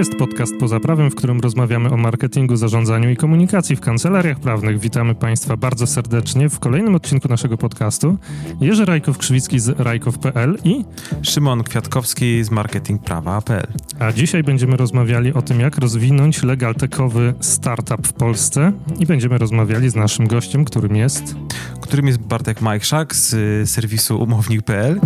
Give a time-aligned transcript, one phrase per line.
[0.00, 4.78] jest podcast poza prawem, w którym rozmawiamy o marketingu, zarządzaniu i komunikacji w kancelariach prawnych.
[4.78, 8.18] Witamy Państwa bardzo serdecznie w kolejnym odcinku naszego podcastu.
[8.60, 10.84] Jerzy Rajkow-Krzywicki z rajkow.pl i
[11.22, 13.66] Szymon Kwiatkowski z marketingprawa.pl.
[13.98, 19.38] A dzisiaj będziemy rozmawiali o tym, jak rozwinąć legal techowy startup w Polsce i będziemy
[19.38, 21.34] rozmawiali z naszym gościem, którym jest...
[21.80, 25.00] Którym jest Bartek Majchrzak z y, serwisu umownik.pl.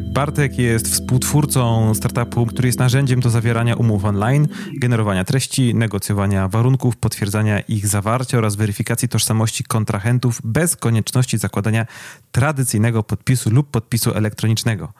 [0.00, 6.96] Bartek jest współtwórcą startupu, który jest narzędziem do zawierania umów online, generowania treści, negocjowania warunków,
[6.96, 11.86] potwierdzania ich zawarcia oraz weryfikacji tożsamości kontrahentów bez konieczności zakładania
[12.32, 14.92] tradycyjnego podpisu lub podpisu elektronicznego.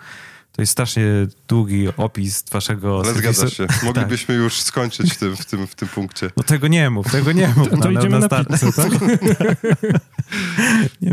[0.53, 1.03] To jest strasznie
[1.49, 3.33] długi opis waszego Ale serwisu.
[3.33, 3.67] zgadza się.
[3.87, 6.31] Moglibyśmy już skończyć w tym, w, tym, w tym punkcie.
[6.37, 7.69] No tego nie mów, tego nie mów.
[7.71, 8.49] To, to idziemy na start.
[8.49, 8.91] pizzę, tak?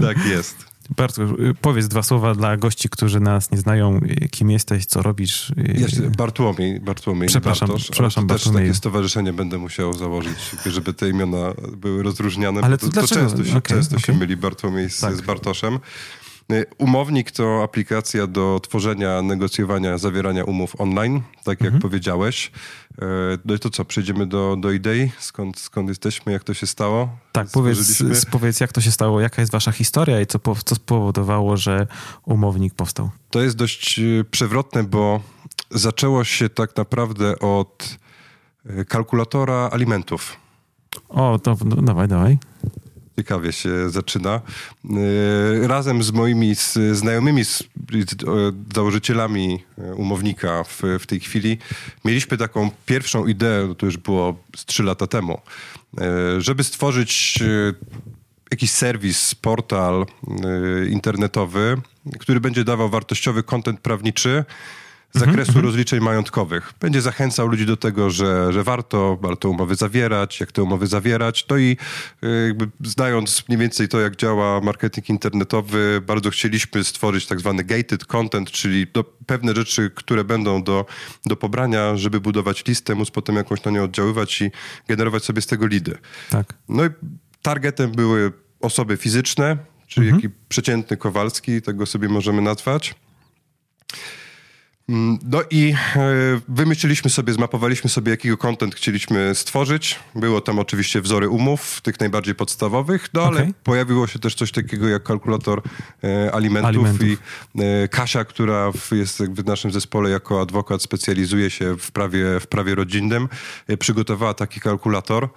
[0.01, 0.74] Tak jest.
[0.89, 3.97] Bartku, y, powiedz dwa słowa dla gości, którzy nas nie znają.
[4.23, 5.49] y, Kim jesteś, co robisz?
[5.49, 8.67] y, Bartłomiej, Bartłomiej Przepraszam, Bartosz, przepraszam, też Bartłomieju.
[8.67, 13.45] takie stowarzyszenie będę musiał założyć, żeby te imiona były rozróżniane, Ale to to, to często,
[13.45, 14.15] się, często się okej.
[14.15, 15.15] myli Bartłomiej z, Tak.
[15.15, 15.79] z Bartoszem.
[16.51, 21.81] Y, Umownik to aplikacja do tworzenia, negocjowania, zawierania umów online, tak jak Mhm.
[21.81, 22.51] powiedziałeś.
[22.91, 23.01] Y,
[23.45, 25.11] No i to co, przejdziemy do, do idei?
[25.19, 27.09] Skąd, skąd jesteśmy, jak to się stało?
[27.31, 31.57] Tak, powiedz, powiedz, jak to się stało, jaka jest wasza historia i co, co spowodowało,
[31.57, 31.87] że
[32.25, 33.09] umownik powstał.
[33.29, 35.21] To jest dość y, przewrotne, bo
[35.71, 37.97] zaczęło się tak naprawdę od
[38.87, 40.37] kalkulatora alimentów.
[41.09, 42.37] O, to no, dawaj, dawaj.
[43.15, 44.41] Ciekawie się zaczyna.
[45.63, 46.55] Y, Razem z moimi
[46.91, 47.65] znajomymi, z, e,
[48.75, 51.57] założycielami e, umownika w, w tej chwili,
[52.05, 55.41] mieliśmy taką pierwszą ideę, to już było z trzy lata temu,
[55.97, 57.73] e, żeby stworzyć e,
[58.51, 61.77] jakiś serwis, portal e, internetowy,
[62.19, 64.45] który będzie dawał wartościowy kontent prawniczy
[65.15, 66.73] z zakresu rozliczeń majątkowych.
[66.79, 71.45] Będzie zachęcał ludzi do tego, że, że warto, warto umowy zawierać, jak te umowy zawierać.
[71.49, 71.77] No i
[72.23, 77.63] e, jakby znając mniej więcej to, jak działa marketing internetowy, bardzo chcieliśmy stworzyć tak zwany
[77.63, 80.85] gated content, czyli do, pewne rzeczy, które będą do,
[81.25, 84.51] do pobrania, żeby budować listę, móc potem jakąś na nią oddziaływać i
[84.87, 85.97] generować sobie z tego lidy.
[86.29, 86.53] Tak.
[86.69, 86.89] No i
[87.41, 90.21] targetem były osoby fizyczne, czyli Mhm.
[90.21, 92.95] taki przeciętny Kowalski, tego sobie możemy nazwać.
[94.89, 95.99] Mm, No i e,
[96.47, 99.99] wymyśliliśmy sobie, zmapowaliśmy sobie, jakiego content chcieliśmy stworzyć.
[100.15, 104.87] Było tam oczywiście wzory umów, tych najbardziej podstawowych, no ale pojawiło się też coś takiego
[104.87, 105.61] jak kalkulator
[106.03, 107.07] e, alimentów, Alimentów.
[107.07, 107.17] i
[107.61, 112.75] e, Kasia, która jest w naszym zespole jako adwokat, specjalizuje się w prawie, w prawie
[112.75, 113.29] rodzinnym,
[113.79, 115.29] przygotowała taki kalkulator,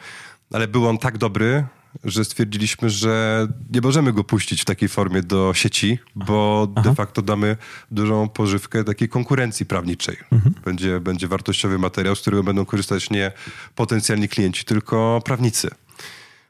[0.53, 1.65] ale był on tak dobry,
[2.05, 7.23] że stwierdziliśmy, że nie możemy go puścić w takiej formie do sieci, bo de facto
[7.23, 7.57] damy
[7.91, 10.17] dużą pożywkę takiej konkurencji prawniczej.
[10.65, 13.33] Będzie, będzie wartościowy materiał, z którego będą korzystać nie
[13.75, 15.71] potencjalni klienci, tylko prawnicy.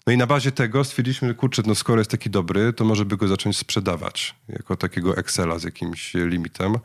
[0.07, 3.05] No i na bazie tego stwierdziliśmy, że kurczę, no skoro jest taki dobry, to może
[3.05, 6.77] by go zacząć sprzedawać jako takiego Excela z jakimś limitem.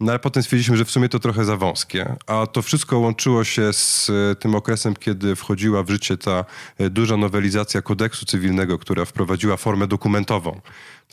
[0.00, 2.16] No ale potem stwierdziliśmy, że w sumie to trochę za wąskie.
[2.26, 6.44] A to wszystko łączyło się z e, tym okresem, kiedy wchodziła w życie ta
[6.78, 10.60] e, duża nowelizacja kodeksu cywilnego, która wprowadziła formę dokumentową.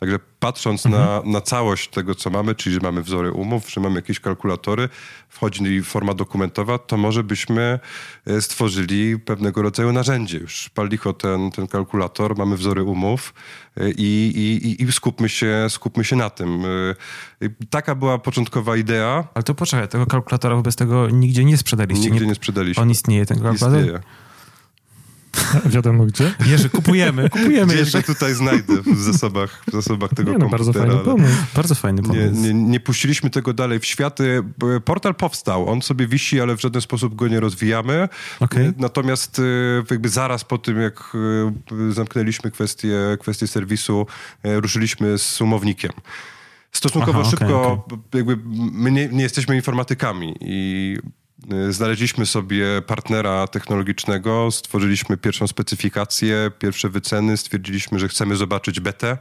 [0.00, 3.96] Także patrząc na, na całość tego, co mamy, czyli że mamy wzory umów, że mamy
[3.96, 4.88] jakieś kalkulatory,
[5.28, 7.78] wchodzi forma dokumentowa, to może byśmy
[8.26, 10.38] e, stworzyli pewnego rodzaju narzędzie.
[10.38, 13.34] Już pal licho ten, ten kalkulator, mamy wzory umów
[13.76, 16.62] e, i, i, i- skupmy, się, skupmy się na tym.
[17.42, 19.28] E, Taka była początkowa idea.
[19.34, 22.10] Ale to poczekaj, tego kalkulatora wobec tego nigdzie nie sprzedaliście.
[22.10, 22.82] Nigdzie nie sprzedaliśmy.
[22.82, 23.80] On istnieje, ten kalkulator?
[23.80, 24.00] Istnieje.
[25.74, 26.34] Wiadomo gdzie.
[26.46, 28.00] Jerzy, kupujemy, kupujemy Gdzieś jeszcze.
[28.02, 30.86] go tutaj znajdę w zasobach, w zasobach tego Nie no, bardzo komputera.
[30.86, 31.42] fajny ale- pomysł.
[31.56, 32.42] Bardzo fajny Nie, pomysł.
[32.42, 34.18] nie, nie puściliśmy tego dalej w świat.
[34.84, 38.08] Portal powstał, on sobie wisi, ale w żaden sposób go nie rozwijamy.
[38.40, 38.66] Okej.
[38.66, 39.42] Y, Natomiast y,
[39.90, 41.12] jakby zaraz po tym, jak
[41.90, 44.06] y, zamknęliśmy kwestię, kwestię serwisu,
[44.46, 45.92] y, ruszyliśmy z umownikiem.
[46.72, 48.38] Stosunkowo Aha, okej, szybko, b- jakby
[48.72, 50.96] my nie, nie jesteśmy informatykami i
[51.70, 59.18] znaleźliśmy sobie partnera technologicznego, stworzyliśmy pierwszą specyfikację, pierwsze wyceny, stwierdziliśmy, że chcemy zobaczyć betę,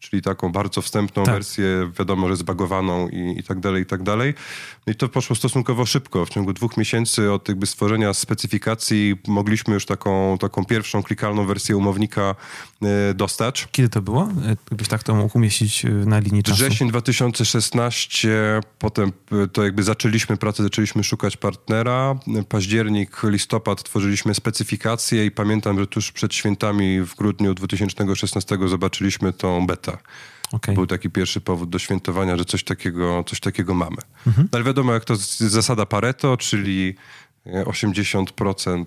[0.00, 1.34] czyli taką bardzo wstępną Tak.
[1.34, 4.34] wersję, wiadomo, że zbagowaną i, i tak dalej, i tak dalej.
[4.86, 6.26] No i to poszło stosunkowo szybko.
[6.26, 11.76] W ciągu dwóch miesięcy od jakby stworzenia specyfikacji mogliśmy już taką, taką pierwszą klikalną wersję
[11.76, 12.34] umownika
[12.77, 12.77] y,
[13.14, 13.68] dostać.
[13.72, 14.22] Kiedy to było?
[14.22, 16.56] E, Gdybyś tak to mógł umieścić e, na linii czasu.
[16.56, 19.12] Wrzesień 2016, potem
[19.52, 22.14] to jakby zaczęliśmy pracę, zaczęliśmy szukać partnera.
[22.48, 29.66] Październik, listopad tworzyliśmy specyfikację i pamiętam, że tuż przed świętami w grudniu 2016 zobaczyliśmy tą
[29.66, 29.98] betę.
[30.52, 30.74] Okay.
[30.74, 33.96] Był taki pierwszy powód do świętowania, że coś takiego, coś takiego mamy.
[34.26, 34.48] Mhm.
[34.52, 36.94] No ale wiadomo, jak to zasada Pareto, czyli
[37.64, 38.84] 80%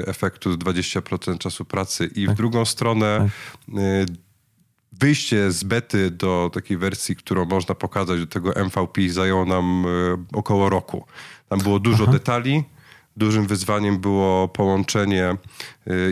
[0.00, 2.34] e, efektu, 20% czasu pracy i tak.
[2.34, 3.78] w drugą stronę tak.
[3.78, 4.06] E,
[4.92, 10.36] wyjście z bety do takiej wersji, którą można pokazać do tego MVP zajęło nam e,
[10.38, 11.06] około roku.
[11.48, 12.12] Tam było dużo Aha.
[12.12, 12.64] detali.
[13.16, 15.36] Dużym wyzwaniem było połączenie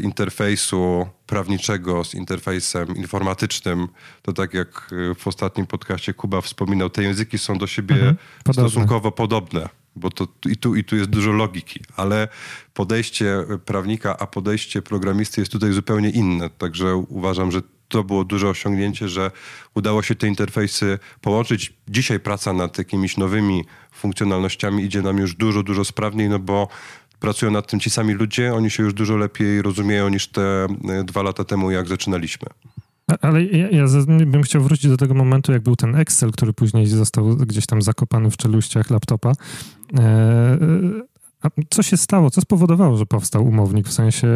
[0.03, 3.89] interfejsu prawniczego z interfejsem informatycznym.
[4.23, 8.17] To tak jak w ostatnim podcaście Kuba wspominał, te języki są do siebie mhm.
[8.53, 12.29] stosunkowo podobne bo to i tu, i tu jest dużo logiki, ale
[12.75, 16.51] podejście prawnika, a podejście programisty jest tutaj zupełnie inne.
[16.51, 19.31] Także uważam, że to było duże osiągnięcie, że
[19.75, 21.73] udało się te interfejsy połączyć.
[21.89, 26.69] Dzisiaj praca nad jakimiś nowymi funkcjonalnościami idzie nam już dużo, dużo sprawniej, no bo
[27.21, 31.05] pracują nad tym ci sami ludzie, oni się już dużo lepiej rozumieją niż te e,
[31.05, 32.49] dwa lata temu, jak zaczynaliśmy.
[33.21, 33.87] Ale ja, ja,
[34.27, 37.83] bym chciał wrócić do tego momentu, jak był ten Excel, który później został gdzieś tam
[37.83, 39.33] zakopany w czeluściach laptopa.
[39.99, 40.59] E,
[41.43, 42.31] a co się stało?
[42.31, 43.89] Co spowodowało, że powstał umownik?
[43.89, 44.29] W sensie,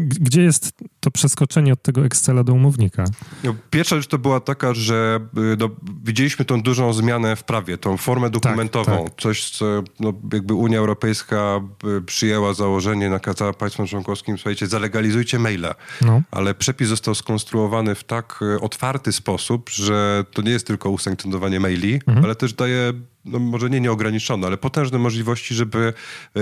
[0.00, 3.04] gdzie jest to przeskoczenie od tego Excela do umownika?
[3.44, 5.70] No, pierwsza rzecz to była taka, że y, no,
[6.04, 8.96] widzieliśmy tą dużą zmianę w prawie, tą formę dokumentową.
[8.96, 9.20] Tak, tak.
[9.20, 11.60] Coś, co no, jakby Unia Europejska
[11.98, 15.74] y, przyjęła założenie, nakazała państwom członkowskim, słuchajcie, zalegalizujcie maile.
[16.02, 16.22] No.
[16.30, 21.60] Ale przepis został skonstruowany w tak y, otwarty sposób, że to nie jest tylko usankcjonowanie
[21.60, 22.24] maili, mhm.
[22.24, 22.92] ale też daje
[23.26, 25.92] no może nie nieograniczone, ale potężne możliwości, żeby
[26.36, 26.40] e,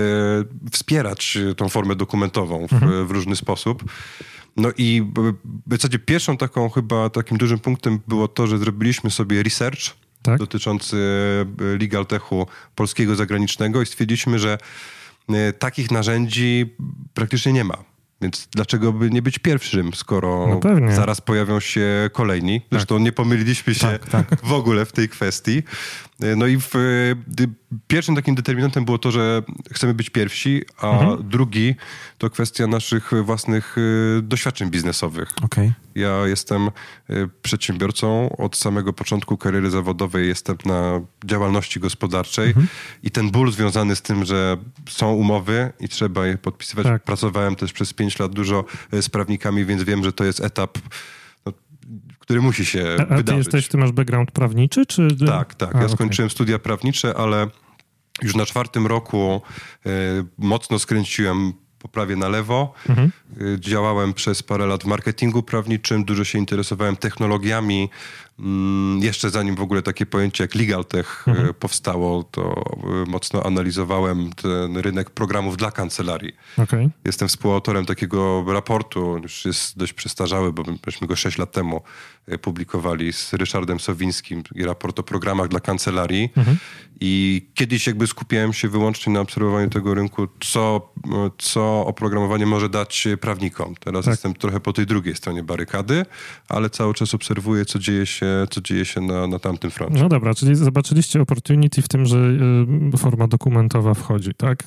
[0.71, 3.07] wspierać tą formę dokumentową w, mhm.
[3.07, 3.83] w różny sposób.
[4.57, 5.03] No i
[5.67, 10.39] w zasadzie pierwszą taką chyba takim dużym punktem było to, że zrobiliśmy sobie research tak?
[10.39, 10.97] dotyczący
[11.59, 14.57] e, legal techu polskiego zagranicznego i stwierdziliśmy, że
[15.29, 16.75] e, takich narzędzi
[17.13, 17.77] praktycznie nie ma.
[18.21, 22.61] Więc dlaczego by nie być pierwszym, skoro no zaraz pojawią się kolejni?
[22.71, 23.03] Zresztą tak.
[23.03, 24.41] nie pomyliliśmy się tak, tak.
[24.43, 25.63] w ogóle w tej kwestii.
[26.19, 26.71] No i w,
[27.87, 31.29] pierwszym takim determinantem było to, że chcemy być pierwsi, a mhm.
[31.29, 31.75] drugi
[32.17, 35.29] to kwestia naszych własnych y, doświadczeń biznesowych.
[35.43, 35.73] Okay.
[35.95, 36.69] Ja jestem
[37.41, 42.67] przedsiębiorcą od samego początku kariery zawodowej, jestem na działalności gospodarczej mhm.
[43.03, 44.57] i ten ból związany z tym, że
[44.89, 46.85] są umowy i trzeba je podpisywać.
[46.85, 47.03] Tak.
[47.03, 50.77] Pracowałem też przez pięć lat dużo z prawnikami, więc wiem, że to jest etap
[52.25, 53.25] który musi się a, a wydarzyć.
[53.25, 55.07] ty jesteś, ty masz background prawniczy, czy...
[55.27, 55.75] Tak, tak.
[55.75, 56.35] A, ja skończyłem okay.
[56.35, 57.47] studia prawnicze, ale
[58.21, 59.41] już na czwartym roku
[59.85, 59.89] y,
[60.37, 62.73] mocno skręciłem poprawie na lewo.
[62.89, 63.11] Mhm.
[63.41, 67.89] Y, działałem przez parę lat w marketingu prawniczym, dużo się interesowałem technologiami,
[68.99, 71.53] jeszcze zanim w ogóle takie pojęcie jak legal tech e, mhm.
[71.53, 72.63] powstało, to
[73.03, 76.33] e, mocno analizowałem ten rynek programów dla kancelarii.
[76.57, 76.89] Okay.
[77.05, 81.81] Jestem współautorem takiego raportu, już jest dość przestarzały, bo myśmy go 6 lat temu
[82.27, 86.29] e, publikowali z Ryszardem Sowińskim i raport o programach dla kancelarii.
[86.37, 86.57] Mhm.
[86.99, 90.93] I kiedyś jakby skupiałem się wyłącznie na obserwowaniu tego rynku, co,
[91.37, 93.75] co oprogramowanie może dać prawnikom.
[93.75, 94.11] Teraz tak.
[94.11, 96.05] jestem trochę po tej drugiej stronie barykady,
[96.49, 100.03] ale cały czas obserwuję, co dzieje się się, co dzieje się na, na tamtym froncie.
[100.03, 102.17] No dobra, czyli zobaczyliście opportunity w tym, że
[102.93, 104.63] y, forma dokumentowa wchodzi, tak?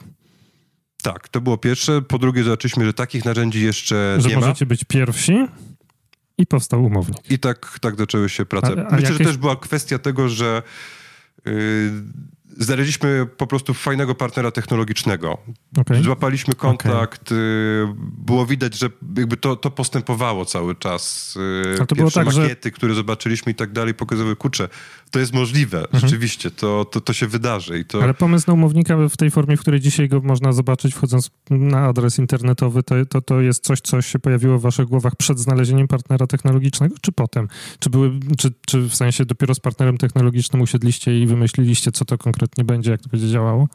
[1.02, 2.02] Tak, to było pierwsze.
[2.02, 4.40] Po drugie zobaczyliśmy, że takich narzędzi jeszcze że nie ma.
[4.40, 5.46] Że możecie być pierwsi
[6.38, 7.30] i powstał umownik.
[7.30, 8.68] I tak, tak zaczęły się prace.
[8.68, 9.18] A, a Myślę, jakieś...
[9.18, 10.62] że też była kwestia tego, że
[11.46, 11.52] yy,
[12.56, 15.38] znaleźliśmy po prostu fajnego partnera technologicznego.
[15.78, 16.02] Okay.
[16.02, 17.94] Złapaliśmy kontakt, okay.
[17.98, 21.34] było widać, że jakby to, to postępowało cały czas.
[21.36, 22.70] Y, A to Pierwsze było tak, makiety, że...
[22.70, 24.68] które zobaczyliśmy i tak dalej, pokazywały, kurczę,
[25.10, 26.00] to jest możliwe, mhm.
[26.00, 27.78] rzeczywiście, to, to, to się wydarzy.
[27.78, 28.02] I to...
[28.02, 31.86] Ale pomysł na umownika w tej formie, w której dzisiaj go można zobaczyć, wchodząc na
[31.86, 35.88] adres internetowy, to, to, to jest coś, co się pojawiło w waszych głowach przed znalezieniem
[35.88, 37.48] partnera technologicznego, czy potem?
[37.78, 42.18] Czy, były, czy, czy w sensie dopiero z partnerem technologicznym usiedliście i wymyśliliście, co to
[42.18, 43.68] konkretnie będzie, jak to będzie działało?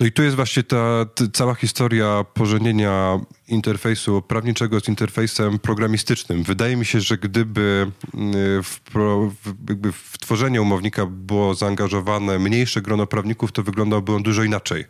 [0.00, 6.42] No i tu jest właśnie ta, ta, cała historia pożenienia interfejsu prawniczego z interfejsem programistycznym.
[6.42, 13.06] Wydaje mi się, że gdyby mm, w, w, w tworzenie umownika było zaangażowane mniejsze grono
[13.06, 14.84] prawników, to wyglądałby on dużo inaczej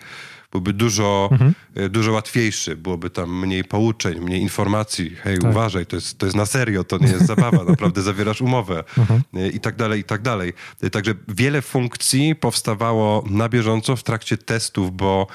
[0.52, 1.54] byłby dużo, mhm.
[1.74, 5.16] E, dużo łatwiejszy, byłoby tam mniej pouczeń, mniej informacji.
[5.22, 5.50] Hej, tak.
[5.50, 9.22] uważaj, to jest, to jest na serio, to nie jest zabawa, naprawdę zawierasz umowę mhm.
[9.34, 10.52] E, i tak dalej, i tak dalej.
[10.82, 15.26] E, także wiele funkcji powstawało na bieżąco w trakcie testów, bo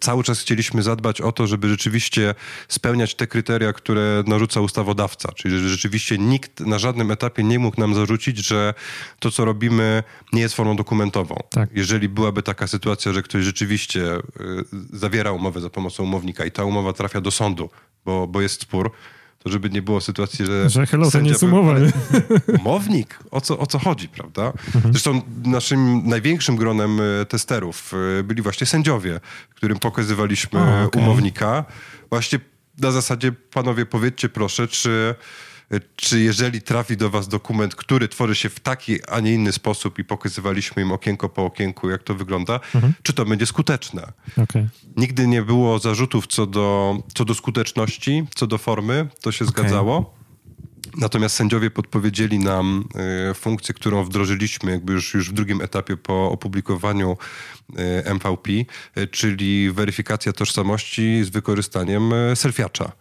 [0.00, 2.34] cały czas chcieliśmy zadbać o to, żeby rzeczywiście
[2.68, 7.80] spełniać te kryteria, które narzuca ustawodawca, czyli że rzeczywiście nikt na żadnym etapie nie mógł
[7.80, 8.74] nam zarzucić, że
[9.18, 10.02] to, co robimy,
[10.32, 11.36] nie jest formą dokumentową.
[11.50, 11.70] Tak.
[11.74, 14.18] Jeżeli byłaby taka sytuacja, że ktoś rzeczywiście
[14.92, 17.70] zawiera umowę za pomocą umownika i ta umowa trafia do sądu,
[18.04, 18.92] bo, bo jest spór,
[19.38, 20.70] to żeby nie było sytuacji, że...
[20.70, 21.74] Że hello, to nie jest umowa.
[22.60, 23.18] Umownik?
[23.30, 24.52] O co, o co chodzi, prawda?
[24.74, 24.92] Mhm.
[24.92, 29.20] Zresztą naszym największym gronem e, testerów e, byli właśnie sędziowie,
[29.54, 31.02] którym pokazywaliśmy okej.
[31.02, 31.64] umownika.
[32.10, 32.38] Właśnie
[32.78, 35.14] na zasadzie, panowie, powiedzcie proszę, czy,
[35.96, 39.98] czy jeżeli trafi do was dokument, który tworzy się w taki, a nie inny sposób
[39.98, 42.92] i pokazywaliśmy im okienko po okienku, jak to wygląda, Mhm.
[43.02, 44.12] czy to będzie skuteczne?
[44.36, 44.68] Okej.
[44.96, 50.18] Nigdy nie było zarzutów co do, co do skuteczności, co do formy, to się zgadzało.
[50.96, 52.84] Natomiast sędziowie podpowiedzieli nam
[53.30, 57.16] e, funkcję, którą wdrożyliśmy jakby już, już w drugim etapie po opublikowaniu
[57.76, 58.50] e, MVP,
[58.94, 62.92] e, czyli weryfikacja tożsamości z wykorzystaniem selfiacza.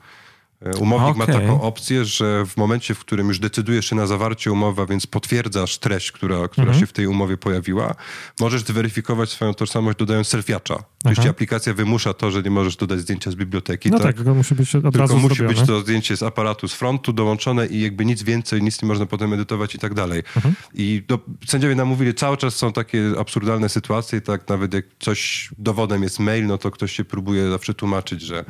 [0.66, 1.36] E, Umownik ma Okej.
[1.36, 5.08] taką opcję, że w momencie, w którym już decydujesz się na zawarcie umowy, a więc
[5.08, 7.96] potwierdzasz treść, która, która się w tej umowie pojawiła,
[8.40, 10.84] możesz zweryfikować swoją tożsamość dodając selfiacza.
[11.06, 14.08] Jeśli aplikacja wymusza to, że nie możesz dodać zdjęcia z biblioteki, No tak?
[14.08, 15.60] tak, tylko musi być od Tylko razu musi zrobione.
[15.60, 19.06] być to zdjęcie z aparatu z frontu dołączone i jakby nic więcej, nic nie można
[19.06, 20.24] potem edytować i tak dalej.
[20.36, 20.56] Mhm.
[20.74, 25.50] I do, sędziowie nam mówili, cały czas są takie absurdalne sytuacje, tak nawet jak coś
[25.58, 28.46] dowodem jest mail, no to ktoś się próbuje zawsze tłumaczyć, że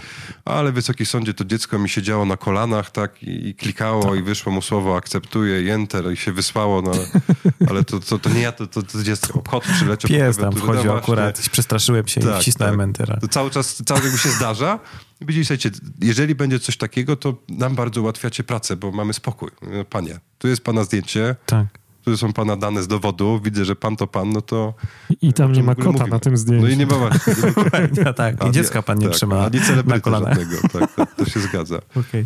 [0.45, 4.20] ale Wysoki Sądzie to dziecko mi siedziało na kolanach, tak, i, i klikało Tak.
[4.20, 6.92] i wyszło mu słowo akceptuję enter i się wysłało, no
[7.70, 10.10] ale to, to, to nie ja, to, to, to dziecko, kot przyleciał.
[10.10, 13.18] Pies tam wchodził akurat, przestraszyłem się i wcisnąłem entera.
[13.18, 14.80] To cały czas, cały jakby się zdarza.
[15.22, 15.58] Widzicie,
[16.01, 19.50] jeżeli będzie coś takiego, to nam bardzo ułatwiacie pracę, bo mamy spokój.
[19.89, 21.68] Panie, tu jest pana zdjęcie, Tak.
[22.11, 24.73] Tu są pana dane z dowodu, widzę, że pan to pan, no to...
[25.21, 26.09] I tam nie ma kota mówimy?
[26.09, 26.65] na tym zdjęciu.
[26.65, 27.33] No i nie ma właśnie.
[27.43, 28.47] Nie ma, Ja, tak.
[28.47, 30.37] I dziecka pan nie tak, trzyma A nie na kolanach.
[30.37, 31.79] żadnego, tak, tak, to się zgadza.
[32.07, 32.25] Okej.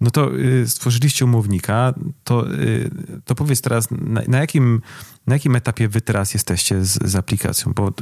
[0.00, 2.90] No to y, stworzyliście umownika, to, y,
[3.24, 4.80] to powiedz teraz, na, na, jakim,
[5.26, 7.72] na jakim etapie wy teraz jesteście z, z aplikacją?
[7.72, 7.92] Bo y,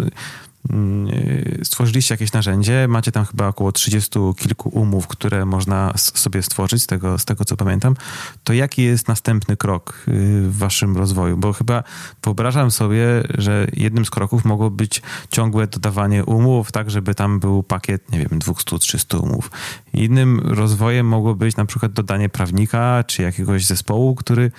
[1.63, 6.87] stworzyliście jakieś narzędzie, macie tam chyba około 30 kilku umów, które można sobie stworzyć, z
[6.87, 7.95] tego, z tego co pamiętam.
[8.45, 10.13] To jaki jest następny krok y,
[10.49, 11.37] w waszym rozwoju?
[11.37, 11.83] Bo chyba
[12.25, 13.05] wyobrażam sobie,
[13.39, 18.19] że jednym z kroków mogło być ciągłe dodawanie umów, tak żeby tam był pakiet, nie
[18.19, 19.51] wiem, 200-300 umów.
[19.93, 24.51] Innym rozwojem mogło być na przykład dodanie prawnika, czy jakiegoś zespołu, który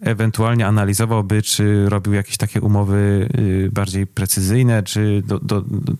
[0.00, 5.92] ewentualnie analizowałby, czy robił jakieś takie umowy y, bardziej precyzyjne, czy do, do, do,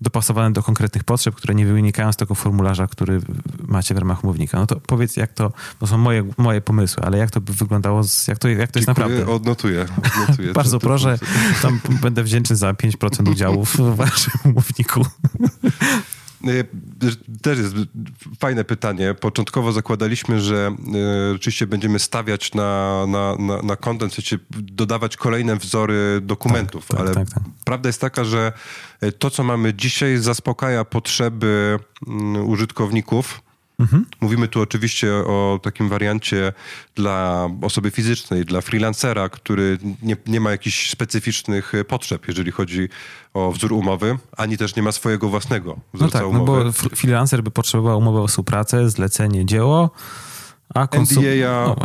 [0.00, 3.20] dopasowane do konkretnych potrzeb, które nie wynikają z tego formularza, który
[3.68, 4.58] macie w ramach umownika.
[4.58, 8.04] No to powiedz, jak to, to są moje, moje pomysły, ale jak to by wyglądało,
[8.04, 9.34] z, jak, to, jak to jest Dziękuję, naprawdę?
[9.34, 9.86] Odnotuję.
[10.14, 11.18] odnotuję Bardzo proszę,
[11.62, 15.06] tam będę wdzięczny za 5% udziałów w waszym umowniku.
[16.48, 16.66] Y,
[17.42, 17.74] Też jest
[18.38, 19.14] fajne pytanie.
[19.14, 20.76] Początkowo zakładaliśmy, że
[21.30, 26.96] y, oczywiście będziemy stawiać na, na, na, na content, sensie dodawać kolejne wzory dokumentów, Tak,
[26.96, 27.42] tak, ale tak, tak.
[27.64, 28.52] prawda jest taka, że
[29.02, 33.45] y, to, co mamy dzisiaj, zaspokaja potrzeby mm, użytkowników.
[33.78, 34.06] Mhm.
[34.20, 36.52] Mówimy tu oczywiście o takim wariancie
[36.94, 42.88] dla osoby fizycznej, dla freelancera, który nie, nie ma jakichś specyficznych potrzeb, jeżeli chodzi
[43.34, 46.62] o wzór umowy, ani też nie ma swojego własnego No wzorca tak, no umowy.
[46.64, 49.90] bo f- freelancer by potrzebował umowę o współpracę, zlecenie, dzieło,
[50.74, 51.24] a konsum...
[51.24, 51.76] NDA No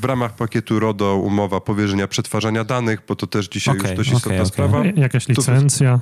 [0.00, 4.10] w ramach pakietu RODO umowa powierzenia przetwarzania danych, bo to też dzisiaj Okej, już dość
[4.10, 4.52] istotna okej, okej.
[4.52, 4.84] sprawa.
[4.96, 6.00] Jakaś To- licencja.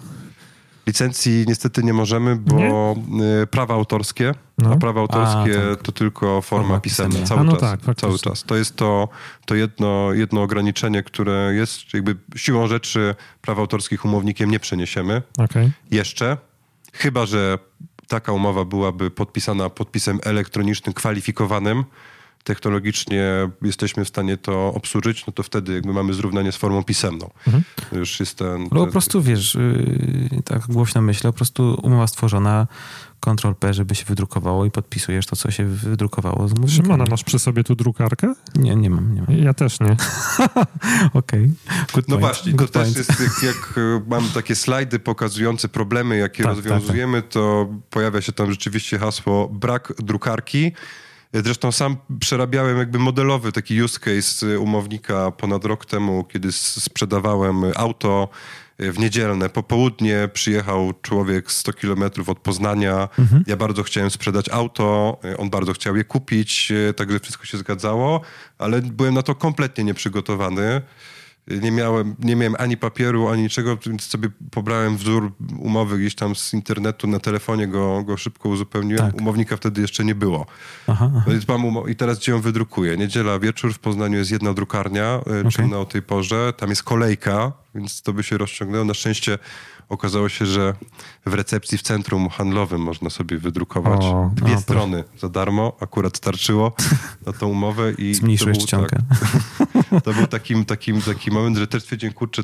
[0.86, 2.94] Licencji niestety nie możemy, bo
[3.42, 4.72] y, prawa autorskie, No.
[4.72, 5.82] a prawa autorskie A, tak.
[5.82, 7.26] to tylko forma Forma pisemna pisemna.
[7.28, 7.78] cały no czas.
[7.86, 8.42] tak, cały czas.
[8.44, 9.08] To jest to,
[9.46, 15.70] to jedno, jedno ograniczenie, które jest jakby siłą rzeczy praw autorskich umownikiem nie przeniesiemy Okej.
[15.90, 16.36] jeszcze,
[16.92, 17.58] chyba że
[18.08, 21.84] taka umowa byłaby podpisana podpisem elektronicznym kwalifikowanym,
[22.44, 27.30] technologicznie jesteśmy w stanie to obsłużyć, no to wtedy jakby mamy zrównanie z formą pisemną.
[27.46, 27.64] Mhm.
[27.90, 28.62] To Już jest ten...
[28.72, 32.66] No po prostu wiesz, yy, tak głośno myślę, po prostu umowa stworzona,
[33.24, 36.70] Ctrl P, żeby się wydrukowało i podpisujesz to, co się wydrukowało z.
[36.70, 38.34] Szymona, masz przy sobie tu drukarkę?
[38.54, 39.38] Nie, nie mam, nie mam.
[39.38, 39.96] Ja też nie.
[41.12, 41.52] Okej.
[41.94, 42.96] Good No właśnie, to Good też point.
[42.96, 48.32] jest, jak, jak e, mam takie slajdy pokazujące problemy, jakie Tak, rozwiązujemy, to pojawia się
[48.32, 50.72] tam rzeczywiście hasło brak drukarki.
[51.42, 58.28] Zresztą sam przerabiałem jakby modelowy taki use case umownika ponad rok temu, kiedy sprzedawałem auto
[58.78, 60.28] e, w niedzielne popołudnie.
[60.32, 63.08] Przyjechał człowiek 100 kilometrów od Poznania.
[63.46, 68.20] Ja bardzo chciałem sprzedać auto, e, on bardzo chciał je kupić, także wszystko się zgadzało,
[68.58, 70.82] ale byłem na to kompletnie nieprzygotowany.
[71.62, 76.34] Nie miałem, nie miałem ani papieru, ani niczego, więc sobie pobrałem wzór umowy gdzieś tam
[76.34, 79.12] z internetu, na telefonie go, go szybko uzupełniłem.
[79.12, 79.20] Tak.
[79.20, 80.46] Umownika wtedy jeszcze nie było.
[80.86, 81.24] Aha, aha.
[81.30, 82.96] Więc mam umo- I teraz gdzie ją wydrukuję?
[82.96, 85.50] Niedziela wieczór, w Poznaniu jest jedna drukarnia, okay.
[85.50, 88.84] czynna o tej porze, tam jest kolejka, więc to by się rozciągnęło.
[88.84, 89.38] Na szczęście
[89.88, 90.74] okazało się, że
[91.26, 95.76] w recepcji w centrum handlowym można sobie wydrukować O, dwie no, strony za darmo.
[95.80, 96.72] Akurat starczyło
[97.26, 98.96] na tą umowę i Zmniejszyłeś czcionkę.
[99.90, 102.42] tak, to był takim, takim, taki moment, że też stwierdziłem, kurczę,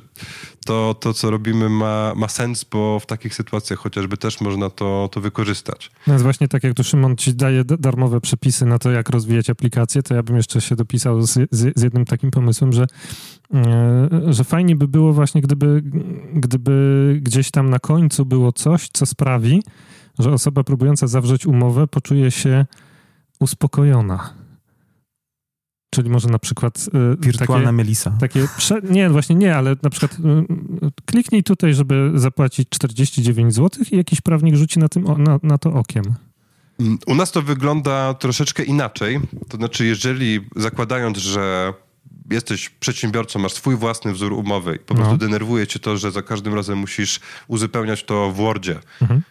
[0.67, 5.09] to, to co robimy ma, ma sens, bo w takich sytuacjach chociażby też można to,
[5.13, 5.91] to wykorzystać.
[6.07, 9.51] No jest właśnie tak, jak tu Szymon ci daje darmowe przepisy na to, jak rozwijać
[9.51, 12.87] aplikacje, to ja bym jeszcze się dopisał z, z, z jednym takim pomysłem, że,
[14.29, 15.83] że fajnie by było właśnie, gdyby,
[16.35, 19.63] gdyby gdzieś tam na końcu było coś, co sprawi,
[20.19, 22.67] że osoba próbująca zawrzeć umowę poczuje się
[23.41, 24.35] uspokojona.
[25.95, 28.11] Czyli może na przykład e, Wirtualna takie, Melisa.
[28.21, 28.81] takie prze...
[28.91, 30.23] nie, właśnie nie, ale na przykład y,
[31.05, 35.73] kliknij tutaj, żeby zapłacić 49 zł i jakiś prawnik rzuci na, tym, na, na to
[35.73, 36.05] okiem.
[36.81, 39.21] Mm, U nas to wygląda troszeczkę inaczej.
[39.49, 41.73] To znaczy, jeżeli zakładając, że
[42.31, 45.01] jesteś przedsiębiorcą, masz swój własny wzór umowy i po No.
[45.01, 49.23] prostu denerwuje cię to, że za każdym razem musisz uzupełniać to w Wordzie, Mhm.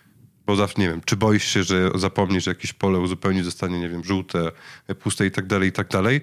[0.46, 4.03] bo zawsze, nie wiem, czy boisz się, że zapomnisz jakieś pole uzupełnić, zostanie, nie wiem,
[4.03, 4.51] żółte,
[5.00, 6.22] puste i tak dalej, i tak dalej,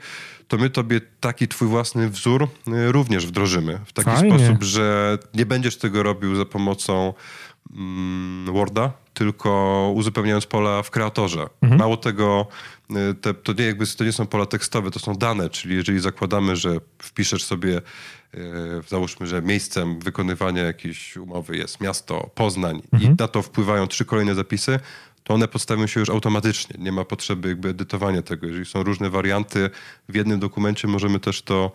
[0.48, 3.80] to my tobie taki twój własny wzór y, również wdrożymy.
[3.86, 4.38] W taki Fajnie.
[4.38, 7.14] sposób, że nie będziesz tego robił za pomocą
[7.76, 11.46] mm, Worda, tylko uzupełniając pola w kreatorze.
[11.62, 11.78] Mhm.
[11.80, 12.46] Mało tego,
[12.90, 16.00] y, te, to, nie jakby, to nie są pola tekstowe, to są dane, czyli jeżeli
[16.00, 17.78] zakładamy, że wpiszesz sobie,
[18.34, 18.40] y,
[18.88, 24.34] załóżmy, że miejscem wykonywania jakiejś umowy jest miasto Poznań i na to wpływają trzy kolejne
[24.34, 24.80] zapisy,
[25.24, 26.76] to one podstawią się już automatycznie.
[26.78, 28.46] Nie ma potrzeby jakby edytowania tego.
[28.46, 29.70] Jeżeli są różne warianty
[30.08, 31.72] w jednym dokumencie, możemy też to,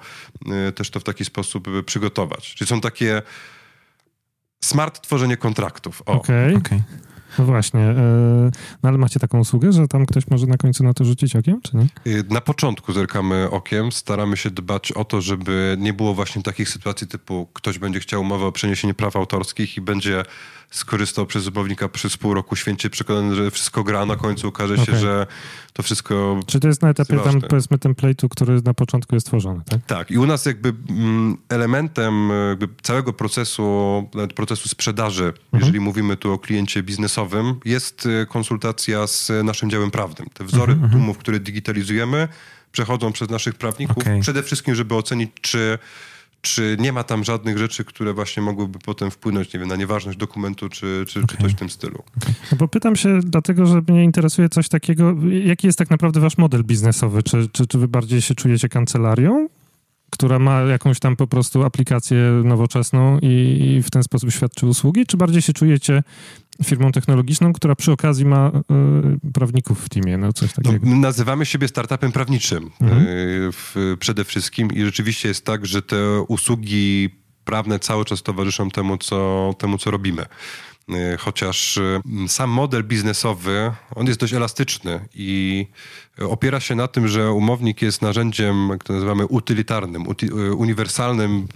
[0.70, 2.56] y, też to w taki sposób przygotować.
[2.56, 3.22] Czyli są takie
[4.64, 6.02] smart tworzenie kontraktów.
[6.06, 6.82] Okej, Okej.
[7.40, 7.80] No właśnie.
[7.80, 8.52] e,
[8.84, 11.62] No ale macie taką usługę, że tam ktoś może na końcu na to rzucić okiem,
[11.62, 11.88] czy nie?
[12.08, 16.70] Y, Na początku zerkamy okiem, staramy się dbać o to, żeby nie było właśnie takich
[16.70, 20.24] sytuacji typu ktoś będzie chciał umowę o przeniesienie praw autorskich i będzie
[20.72, 24.76] skorzystał przez umownika przez pół roku święcie przekonany, że wszystko gra, a na końcu okaże
[24.78, 25.00] się, Okej.
[25.00, 25.28] że
[25.74, 27.42] to wszystko Czy to jest na etapie tam ważne.
[27.42, 29.86] powiedzmy template'u, który na początku jest tworzony, tak?
[29.86, 33.64] Tak, i u nas jakby mm, elementem e, jakby całego procesu,
[34.14, 39.92] nawet procesu sprzedaży, jeżeli mówimy tu o kliencie biznesowym, jest e, konsultacja z naszym działem
[39.92, 40.28] prawnym.
[40.34, 42.28] Te wzory umów, które digitalizujemy,
[42.72, 44.22] przechodzą przez naszych prawników, Okej.
[44.22, 45.80] przede wszystkim, żeby ocenić, czy,
[46.42, 50.18] czy nie ma tam żadnych rzeczy, które właśnie mogłyby potem wpłynąć, nie wiem, na nieważność
[50.18, 52.04] dokumentu, czy, czy, czy coś w tym stylu.
[52.52, 56.38] No bo pytam się dlatego, że mnie interesuje coś takiego, jaki jest tak naprawdę wasz
[56.38, 57.24] model biznesowy?
[57.24, 59.48] Czy, czy, czy wy bardziej się czujecie kancelarią,
[60.12, 65.18] która ma jakąś tam po prostu aplikację nowoczesną i, w ten sposób świadczy usługi, czy
[65.18, 66.04] bardziej się czujecie
[66.64, 68.52] firmą technologiczną, która przy okazji ma
[69.28, 70.86] y, prawników w teamie, no coś No, takiego?
[70.86, 73.02] my nazywamy siebie startupem prawniczym Mhm.
[73.02, 73.08] y,
[73.52, 77.10] w, przede wszystkim i rzeczywiście jest tak, że te usługi
[77.46, 80.26] prawne cały czas towarzyszą temu, co, temu, co robimy.
[80.90, 85.68] Y, Chociaż y, sam model biznesowy, on jest dość elastyczny i
[86.30, 91.48] opiera się na tym, że umownik jest narzędziem, jak to nazywamy, utylitarnym, y, uniwersalnym.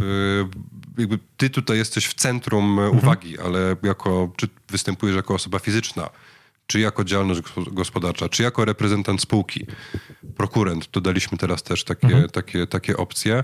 [0.98, 6.10] Jakby ty tutaj jesteś w centrum y, uwagi, ale jako, czy występujesz jako osoba fizyczna,
[6.68, 9.66] czy jako działalność gos- gospodarcza, czy jako reprezentant spółki,
[10.38, 13.44] prokurent, dodaliśmy teraz też takie, takie, takie opcje.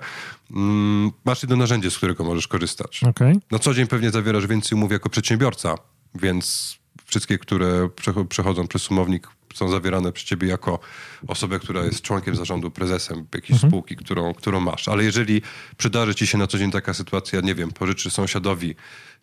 [0.56, 3.02] Mm, Masz jedno narzędzie, z którego możesz korzystać.
[3.04, 3.36] Okej.
[3.52, 5.76] Na co dzień pewnie zawierasz więcej umów jako przedsiębiorca,
[6.16, 10.80] więc wszystkie, które przecho- przechodzą przez umownik są zawierane przez ciebie jako
[11.28, 14.88] osobę, która jest członkiem zarządu, prezesem jakiejś spółki, którą, którą masz.
[14.88, 15.42] Ale jeżeli
[15.78, 18.76] przydarzy ci się na co dzień taka sytuacja, nie wiem, pożyczy sąsiadowi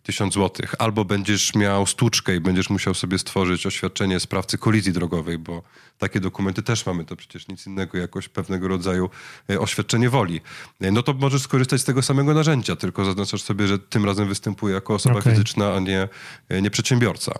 [0.03, 5.37] tysiąc złotych, albo będziesz miał stłuczkę i będziesz musiał sobie stworzyć oświadczenie sprawcy kolizji drogowej,
[5.37, 5.63] bo
[5.97, 9.09] takie dokumenty też mamy, to przecież nic innego, jakoś pewnego rodzaju
[9.49, 10.41] e, oświadczenie woli,
[10.81, 14.27] E, no to możesz skorzystać z tego samego narzędzia, tylko zaznaczasz sobie, że tym razem
[14.27, 15.31] występuje jako osoba Okej.
[15.31, 16.07] fizyczna, a nie,
[16.49, 17.33] e, nie przedsiębiorca.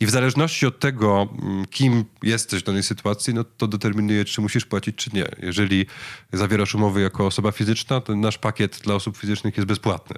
[0.00, 4.40] I w zależności od tego, mm, kim jesteś w danej sytuacji, no to determinuje, czy
[4.40, 5.26] musisz płacić, czy nie.
[5.42, 5.86] Jeżeli
[6.32, 10.16] zawierasz umowy jako osoba fizyczna, to nasz pakiet dla osób fizycznych jest bezpłatny.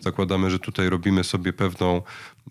[0.00, 2.02] Zakładamy, że tutaj robimy sobie pewną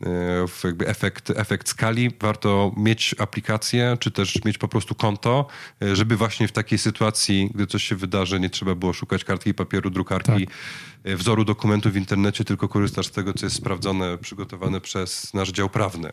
[0.06, 2.12] e, jakby efekt, efekt skali.
[2.22, 5.48] Warto mieć aplikację, czy też mieć po prostu konto,
[5.82, 9.54] e, żeby właśnie w takiej sytuacji, gdy coś się wydarzy, nie trzeba było szukać kartki
[9.54, 10.48] papieru, drukarki,
[11.04, 15.52] e, wzoru dokumentu w internecie, tylko korzystasz z tego, co jest sprawdzone, przygotowane przez nasz
[15.52, 16.12] dział prawny.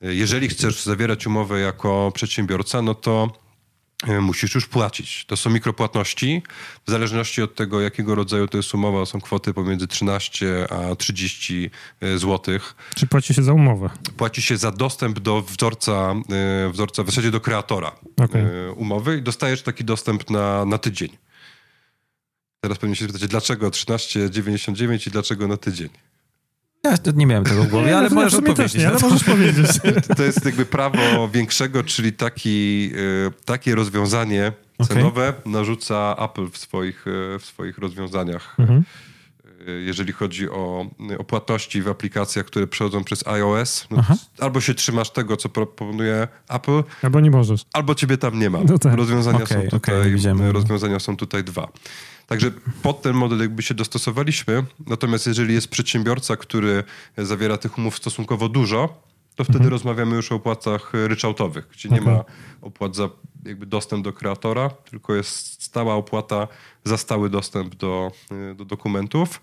[0.00, 3.32] Jeżeli chcesz zawierać umowę jako przedsiębiorca, no to
[4.20, 5.24] musisz już płacić.
[5.24, 6.42] To są mikropłatności.
[6.86, 11.70] W zależności od tego, jakiego rodzaju to jest umowa, są kwoty pomiędzy 13 a 30
[12.16, 12.74] złotych.
[12.94, 13.90] Czy płaci się za umowę?
[14.16, 16.14] Płaci się za dostęp do wzorca,
[16.66, 21.16] e, wzorca w zasadzie do kreatora e, umowy i dostajesz taki dostęp na, na tydzień.
[22.60, 25.88] Teraz pewnie się spytacie, dlaczego 13,99 i dlaczego na tydzień?
[26.84, 28.74] Ja nie miałem tego w głowie, ale możesz odpowiedzieć.
[28.74, 29.66] Nie, ale możesz powiedzieć.
[30.16, 34.52] To jest jakby prawo większego, czyli taki, y, takie rozwiązanie
[34.88, 35.52] cenowe okay.
[35.52, 38.56] narzuca Apple w swoich, y, w swoich rozwiązaniach.
[38.58, 38.82] Mhm.
[39.86, 40.86] Jeżeli chodzi o,
[41.18, 44.02] o płatności w aplikacjach, które przechodzą przez iOS, no
[44.38, 47.64] albo się trzymasz tego, co proponuje Apple, albo nie możesz.
[47.72, 48.58] Albo ciebie tam nie ma.
[48.64, 48.94] No tak.
[48.94, 51.68] rozwiązania, okay, są tutaj, okay, rozwiązania są tutaj dwa.
[52.26, 52.50] Także
[52.82, 54.64] pod ten model jakby się dostosowaliśmy.
[54.86, 56.84] Natomiast jeżeli jest przedsiębiorca, który
[57.18, 59.02] zawiera tych umów stosunkowo dużo,
[59.34, 59.70] to wtedy mhm.
[59.70, 62.00] rozmawiamy już o opłatach ryczałtowych, gdzie okay.
[62.00, 62.24] nie ma
[62.62, 63.08] opłat za
[63.44, 66.48] jakby dostęp do kreatora, tylko jest stała opłata
[66.84, 68.12] za stały dostęp do,
[68.56, 69.40] do dokumentów.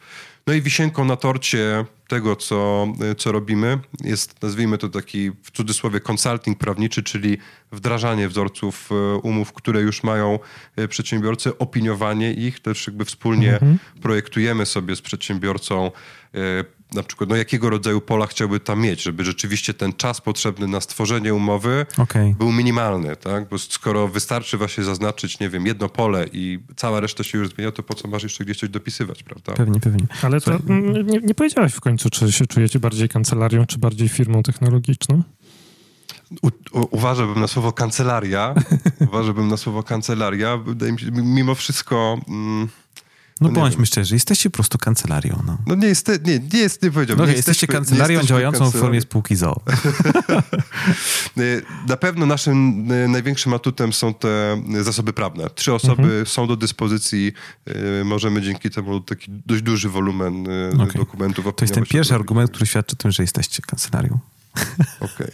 [0.47, 5.99] No i wisienką na torcie tego, co, co robimy, jest, nazwijmy to taki w cudzysłowie
[5.99, 7.37] consulting prawniczy, czyli
[7.71, 10.39] wdrażanie wzorców e, umów, które już mają
[10.75, 13.79] e, przedsiębiorcy, opiniowanie ich, też jakby wspólnie mhm.
[14.01, 15.91] projektujemy sobie z przedsiębiorcą
[16.33, 16.39] e,
[16.93, 20.81] na przykład, no jakiego rodzaju pola chciałby tam mieć, żeby rzeczywiście ten czas potrzebny na
[20.81, 22.35] stworzenie umowy okay.
[22.39, 23.49] był minimalny, tak?
[23.49, 27.71] Bo skoro wystarczy właśnie zaznaczyć, nie wiem, jedno pole i cała reszta się już zmienia,
[27.71, 29.53] to po co masz jeszcze gdzieś coś dopisywać, prawda?
[29.53, 30.07] Pewnie, pewnie.
[30.21, 30.51] Ale to
[31.03, 35.23] nie, nie powiedziałeś w końcu, czy się czujecie bardziej kancelarią, czy bardziej firmą technologiczną?
[36.41, 38.55] U, u, uważałbym na słowo kancelaria.
[39.09, 40.57] uważałbym na słowo kancelaria.
[40.57, 42.19] Wydaje mi się, mimo wszystko...
[42.27, 42.67] Mm,
[43.41, 45.43] no, no bądźmy szczerzy, jesteście po prostu kancelarią.
[45.45, 47.25] No, no nie, jest, nie, nie jest, nie powiedziałbym.
[47.25, 48.79] No, nie jesteście kancelarią nie działającą kancelarią.
[48.79, 49.61] w formie spółki ZOO.
[51.87, 55.49] Na pewno naszym e, największym atutem są te zasoby prawne.
[55.55, 56.25] Trzy osoby mhm.
[56.25, 57.33] są do dyspozycji.
[57.65, 60.97] E, możemy dzięki temu taki dość duży wolumen e, okay.
[60.97, 64.19] dokumentów To jest ten pierwszy argument, który świadczy o tym, że jesteście kancelarią.
[64.99, 65.15] Okej.
[65.15, 65.31] Okay.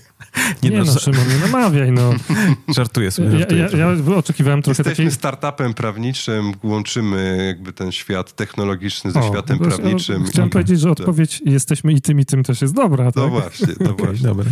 [0.64, 2.14] Nie, nie no, no Szymon, nie namawiaj, no.
[2.76, 3.32] żartuję sobie.
[3.40, 5.12] Żartuję ja, ja, ja, oczekiwałem trochę Jesteśmy takiej...
[5.12, 10.26] startupem prawniczym, łączymy jakby ten świat technologiczny ze o, światem prawniczym.
[10.26, 10.52] Chciałem i...
[10.52, 13.06] powiedzieć, że odpowiedź jesteśmy i tym, i tym też jest dobra.
[13.06, 13.30] No tak?
[13.30, 14.28] właśnie, no okay, właśnie.
[14.28, 14.46] Dobra,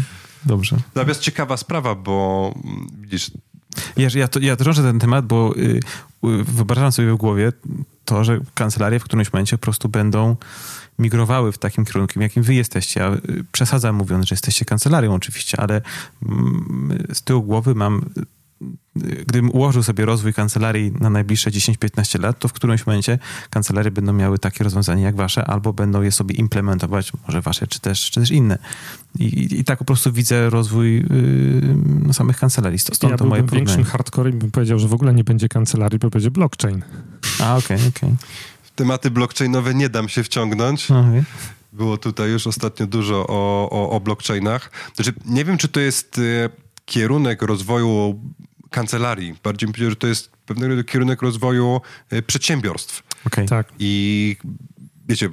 [0.45, 0.77] dobrze.
[0.95, 3.31] Natomiast ciekawa sprawa, bo mm, widzisz...
[3.97, 5.79] Ja, ja, to, ja drążę ten temat, bo y,
[6.43, 7.51] wyobrażam sobie w głowie
[8.05, 10.35] to, że kancelarie w którymś momencie po prostu będą
[10.99, 12.99] migrowały w takim kierunku, jakim wy jesteście.
[12.99, 15.81] Ja y, przesadzam mówiąc, że jesteście kancelarią oczywiście, ale
[16.25, 18.25] mm, z tyłu głowy mam y,
[19.27, 24.13] gdybym ułożył sobie rozwój kancelarii na najbliższe 10-15 lat, to w którymś momencie kancelarie będą
[24.13, 28.19] miały takie rozwiązania jak wasze, albo będą je sobie implementować, może wasze, czy też, czy
[28.19, 28.57] też inne.
[29.19, 31.05] I, i tak po prostu widzę rozwój
[32.07, 32.79] yy, samych kancelarii.
[32.79, 36.09] Stąd ja to moje większym hardcore bym powiedział, że w ogóle nie będzie kancelarii, bo
[36.09, 36.81] będzie blockchain.
[37.39, 38.09] A, okej, okay, okej.
[38.09, 40.91] Okay tematy blockchainowe nie dam się wciągnąć.
[40.91, 41.23] Okay.
[41.73, 44.71] Było tutaj już ostatnio dużo o, o, o blockchainach.
[44.95, 46.49] Znaczy, nie wiem, czy to jest e,
[46.85, 48.19] kierunek rozwoju
[48.69, 49.35] kancelarii.
[49.43, 53.03] Bardziej bym powiedział, że to jest pewnego kierunek rozwoju e, przedsiębiorstw.
[53.25, 53.45] Okay.
[53.45, 53.67] Tak.
[53.79, 54.35] I
[55.07, 55.29] wiecie,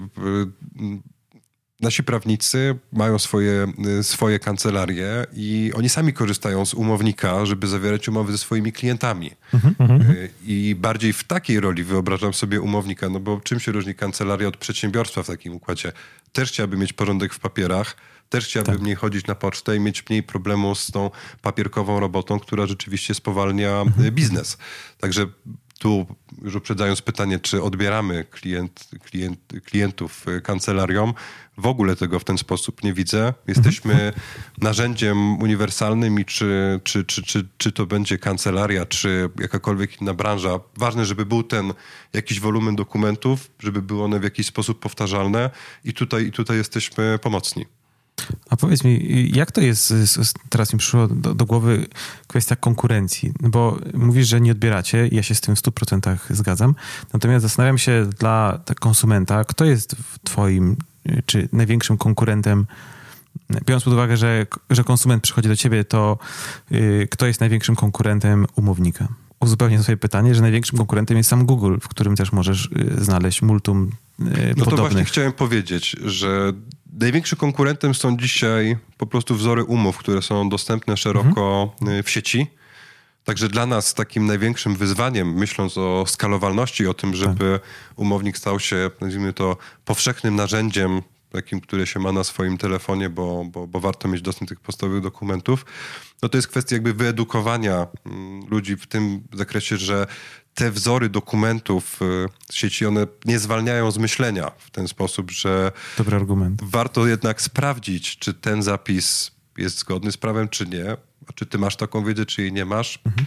[1.81, 3.67] nasi prawnicy mają swoje,
[4.01, 9.31] y, swoje kancelarie i oni sami korzystają z umownika, żeby zawierać umowy ze swoimi klientami.
[9.55, 10.11] Mhm, mhm.
[10.11, 14.49] Y, I bardziej w takiej roli wyobrażam sobie umownika, no bo czym się różni kancelaria
[14.49, 15.93] od przedsiębiorstwa w takim układzie?
[16.33, 17.97] Też chciałby mieć porządek w papierach,
[18.29, 18.83] też chciałbym tak.
[18.83, 21.11] mniej chodzić na pocztę i mieć mniej problemu z tą
[21.43, 24.11] papierkową robotą, która rzeczywiście spowalnia mhm.
[24.11, 24.59] biznes.
[24.99, 25.27] Także
[25.79, 26.07] tu
[26.43, 31.14] już uprzedzając pytanie, czy odbieramy klient, klient, klientów kancelariom,
[31.59, 33.35] w ogóle tego w ten sposób nie widzę.
[33.47, 34.12] Jesteśmy mhm.
[34.59, 40.61] narzędziem uniwersalnym i czy, czy, czy, czy, czy to będzie kancelaria, czy jakakolwiek inna branża,
[40.77, 41.73] ważne, żeby był ten
[42.12, 45.51] jakiś wolumen dokumentów, żeby były one w jakiś sposób powtarzalne
[45.85, 47.78] i tutaj, i tutaj jesteśmy pomocni.
[48.51, 49.95] A powiedz mi, jak to jest,
[50.49, 51.87] teraz mi przyszło do, do, głowy
[52.27, 56.75] kwestia konkurencji, no bo mówisz, że nie odbieracie, ja się z tym w 100% zgadzam,
[57.13, 60.77] natomiast zastanawiam się dla konsumenta, kto jest twoim,
[61.27, 62.67] czy największym konkurentem,
[63.67, 66.19] biorąc pod uwagę, że, że konsument przychodzi do ciebie, to
[66.71, 69.09] yy, kto jest największym konkurentem umownika?
[69.41, 73.43] Uzupełnię swoje pytanie, że największym konkurentem jest sam Google, w którym też możesz yy, znaleźć
[73.43, 74.69] multum yy, no podobnych.
[74.69, 76.53] to właśnie chciałem powiedzieć, że
[77.01, 82.03] Największym konkurentem są dzisiaj po prostu wzory umów, które są dostępne szeroko mhm.
[82.03, 82.47] w sieci.
[83.25, 87.99] Także dla nas takim największym wyzwaniem, myśląc o skalowalności, o tym, żeby tak.
[87.99, 93.45] umownik stał się, nazwijmy to, powszechnym narzędziem, takim, które się ma na swoim telefonie, bo,
[93.45, 95.67] bo, bo warto mieć dostęp do tych podstawowych dokumentów,
[96.23, 100.07] no to jest kwestia jakby wyedukowania mm, ludzi w tym zakresie, że
[100.59, 101.99] te wzory dokumentów
[102.51, 106.61] z y, sieci, one nie zwalniają z myślenia w ten sposób, że Dobry argument.
[106.64, 110.97] warto jednak sprawdzić, czy ten zapis jest zgodny z prawem, czy nie.
[111.29, 112.99] A czy ty masz taką wiedzę, czy jej nie masz.
[113.07, 113.27] Mhm.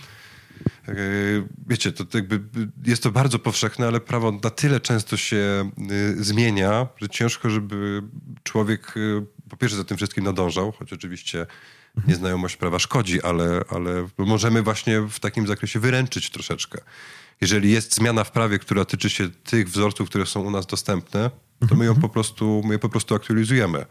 [1.67, 2.39] wiecie, to jakby
[2.85, 5.71] jest to bardzo powszechne, ale prawo na tyle często się
[6.17, 8.03] zmienia, że ciężko, żeby
[8.43, 8.95] człowiek
[9.49, 11.47] po pierwsze za tym wszystkim nadążał, choć oczywiście
[12.07, 16.81] nieznajomość prawa szkodzi, ale, ale możemy właśnie w takim zakresie wyręczyć troszeczkę.
[17.41, 21.31] Jeżeli jest zmiana w prawie, która tyczy się tych wzorców, które są u nas dostępne,
[21.69, 23.85] to my ją po prostu, my je po prostu aktualizujemy.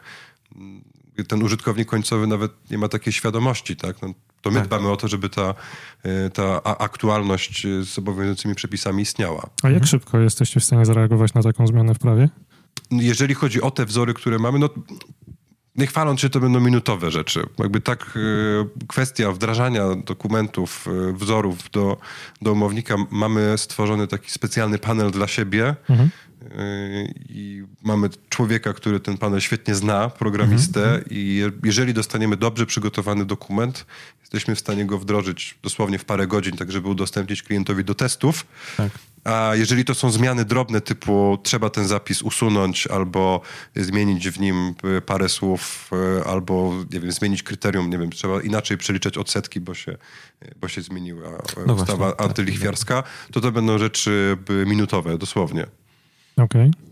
[1.29, 4.03] Ten użytkownik końcowy nawet nie ma takiej świadomości, tak?
[4.03, 4.67] No, to my tak.
[4.67, 5.55] dbamy o to, żeby ta,
[6.03, 9.43] e, ta aktualność z obowiązującymi przepisami istniała.
[9.63, 9.87] A jak mhm.
[9.87, 12.29] szybko jesteście w stanie zareagować na taką zmianę w prawie?
[12.91, 14.69] Jeżeli chodzi o te wzory, które mamy, no
[15.81, 17.43] nie chwaląc się, to będą minutowe rzeczy.
[17.59, 21.97] Jakby tak y, kwestia wdrażania dokumentów, y, wzorów do,
[22.43, 26.11] do umownika, mamy stworzony taki specjalny panel dla siebie mhm.
[26.43, 31.05] y, i mamy człowieka, który ten panel świetnie zna, programistę mhm.
[31.11, 33.87] i jeżeli dostaniemy dobrze przygotowany dokument,
[34.21, 38.47] jesteśmy w stanie go wdrożyć dosłownie w parę godzin, tak żeby udostępnić klientowi do testów.
[38.77, 38.91] Tak.
[39.25, 43.41] A jeżeli to są zmiany drobne typu trzeba ten zapis usunąć albo
[43.77, 48.43] zmienić w nim e, parę słów e, albo nie wiem, zmienić kryterium, nie wiem, trzeba
[48.43, 49.97] inaczej przeliczać odsetki, bo się,
[50.61, 51.33] bo się zmieniła e,
[51.67, 52.27] no ustawa właśnie, tak.
[52.27, 53.03] antylichwiarska,
[53.33, 55.67] to to będą rzeczy minutowe, dosłownie.
[56.37, 56.71] Okej.
[56.71, 56.91] Okay.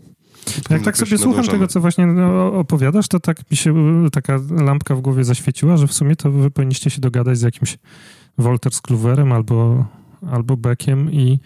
[0.69, 3.73] Jak tak sobie słucham tego, co właśnie no, opowiadasz, to tak mi się
[4.11, 7.77] taka lampka w głowie zaświeciła, że w sumie to wy powinniście się dogadać z jakimś
[8.37, 9.85] Wolters Kluwerem albo,
[10.31, 11.39] albo Beckiem i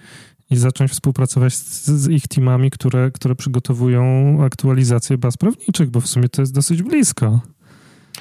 [0.54, 4.04] i zacząć współpracować z, z, ich teamami, które, które przygotowują
[4.44, 7.42] aktualizację baz prawniczych, bo w sumie to jest dosyć blisko.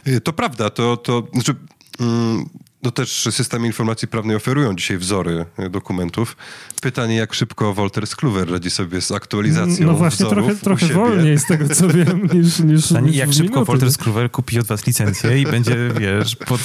[0.07, 1.55] Y, to prawda, to, to znaczy,
[2.01, 2.45] mm,
[2.83, 6.37] no też systemy informacji prawnej oferują dzisiaj wzory y, dokumentów.
[6.81, 11.47] Pytanie, jak szybko Wolters Kluwer radzi sobie z aktualizacją No właśnie, trochę, trochę wolniej z
[11.47, 13.65] tego, co wiem, niż, niż, niż Jak szybko minuty.
[13.65, 16.61] Wolters Kluwer kupi od was licencję i będzie, wiesz, pod,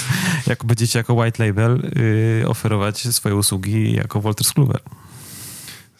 [0.46, 1.92] jak będziecie jako white label
[2.40, 4.80] yy, oferować swoje usługi jako Wolters Kluwer.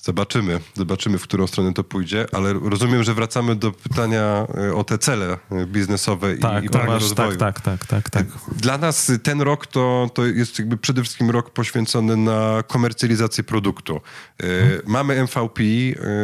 [0.09, 4.85] Zobaczymy, zobaczymy, w którą stronę to pójdzie, ale rozumiem, że wracamy do pytania e, o
[4.85, 7.37] te cele e, biznesowe tak, i, i tak, rozwoju.
[7.37, 11.51] Tak, tak, tak, tak, Dla nas ten rok to, to jest jakby przede wszystkim rok
[11.51, 14.01] poświęcony na komercjalizację produktu.
[14.41, 14.81] Hmm.
[14.87, 15.63] Mamy MVP,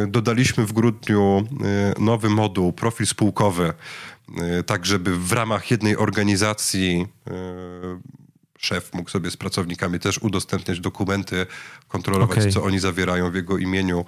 [0.07, 1.47] dodaliśmy w grudniu
[1.99, 3.73] nowy moduł, profil spółkowy,
[4.65, 7.07] tak żeby w ramach jednej organizacji
[8.65, 11.45] szef mógł sobie z pracownikami też udostępniać dokumenty,
[11.87, 12.51] kontrolować, okay.
[12.51, 14.05] co oni zawierają w jego imieniu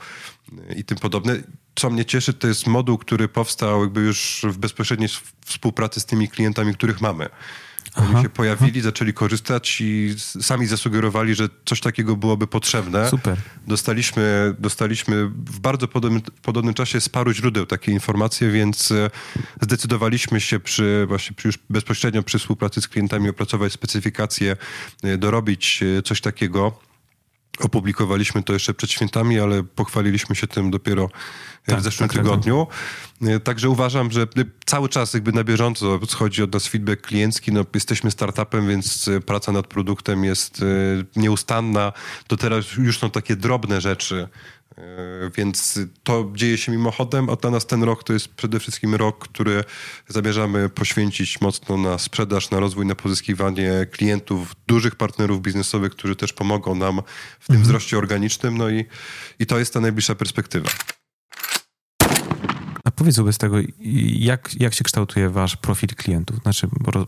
[0.76, 1.36] i tym podobne.
[1.76, 5.10] Co mnie cieszy, to jest moduł, który powstał jakby już w bezpośredniej
[5.46, 7.30] współpracy z tymi klientami, których mamy.
[7.98, 8.22] Oni Aha.
[8.22, 13.10] się pojawili, zaczęli korzystać i sami zasugerowali, że coś takiego byłoby potrzebne.
[13.10, 13.38] Super.
[13.68, 19.10] Dostaliśmy, dostaliśmy w bardzo podobnym, podobnym czasie z paru źródeł takie informacje, więc e,
[19.62, 24.58] zdecydowaliśmy się przy, właśnie przy już bezpośrednio przy współpracy z klientami opracować specyfikację,
[25.04, 26.87] e, dorobić e, coś takiego.
[27.60, 31.10] Opublikowaliśmy to jeszcze przed świętami, ale pochwaliliśmy się tym dopiero
[31.66, 32.68] tak, w zeszłym tak, tak, tygodniu.
[33.22, 33.44] Tak.
[33.44, 34.28] Także uważam, że
[34.66, 37.52] cały czas jakby na bieżąco schodzi od nas feedback kliencki.
[37.52, 40.64] No, jesteśmy startupem, więc praca nad produktem jest
[41.16, 41.94] nieustanna.
[42.28, 44.57] To teraz już są takie drobne rzeczy, E,
[45.38, 49.28] więc to dzieje się mimochodem, a dla nas ten rok to jest przede wszystkim rok,
[49.28, 49.64] który
[50.08, 56.34] zamierzamy poświęcić mocno na sprzedaż, na rozwój, na pozyskiwanie klientów, dużych partnerów biznesowych, którzy też
[56.34, 57.02] pomogą nam
[57.40, 57.64] w tym mhm.
[57.64, 58.58] wzroście organicznym.
[58.58, 58.86] No i,
[59.40, 60.70] i to jest ta najbliższa perspektywa.
[62.84, 63.58] A powiedz wobec tego,
[64.20, 66.38] jak, jak się kształtuje wasz profil klientów?
[66.38, 67.06] Znaczy, bo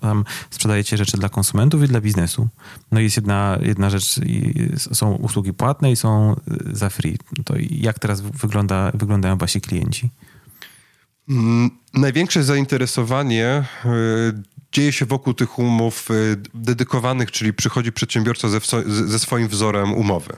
[0.00, 2.48] tam sprzedajecie rzeczy dla konsumentów i dla biznesu.
[2.92, 4.20] No i jest jedna, jedna rzecz,
[4.76, 6.36] są usługi płatne i są
[6.72, 7.18] za free.
[7.44, 10.10] To jak teraz wygląda, wyglądają wasi klienci?
[11.28, 13.88] Mm, największe zainteresowanie y,
[14.72, 18.60] dzieje się wokół tych umów y, dedykowanych, czyli przychodzi przedsiębiorca ze,
[19.06, 20.36] ze swoim wzorem umowy.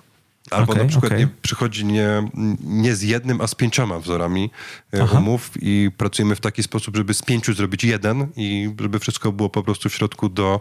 [0.50, 1.18] Albo okay, na przykład okay.
[1.18, 2.28] nie, przychodzi nie,
[2.60, 4.50] nie z jednym, a z pięcioma wzorami
[4.94, 5.18] e, Aha.
[5.18, 9.48] umów i pracujemy w taki sposób, żeby z pięciu zrobić jeden i żeby wszystko było
[9.48, 10.60] po prostu w środku do,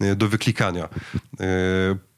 [0.00, 0.84] e, do wyklikania.
[0.84, 1.46] E,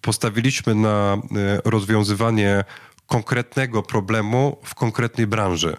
[0.01, 1.19] postawiliśmy na
[1.65, 2.65] rozwiązywanie
[3.07, 5.77] konkretnego problemu w konkretnej branży.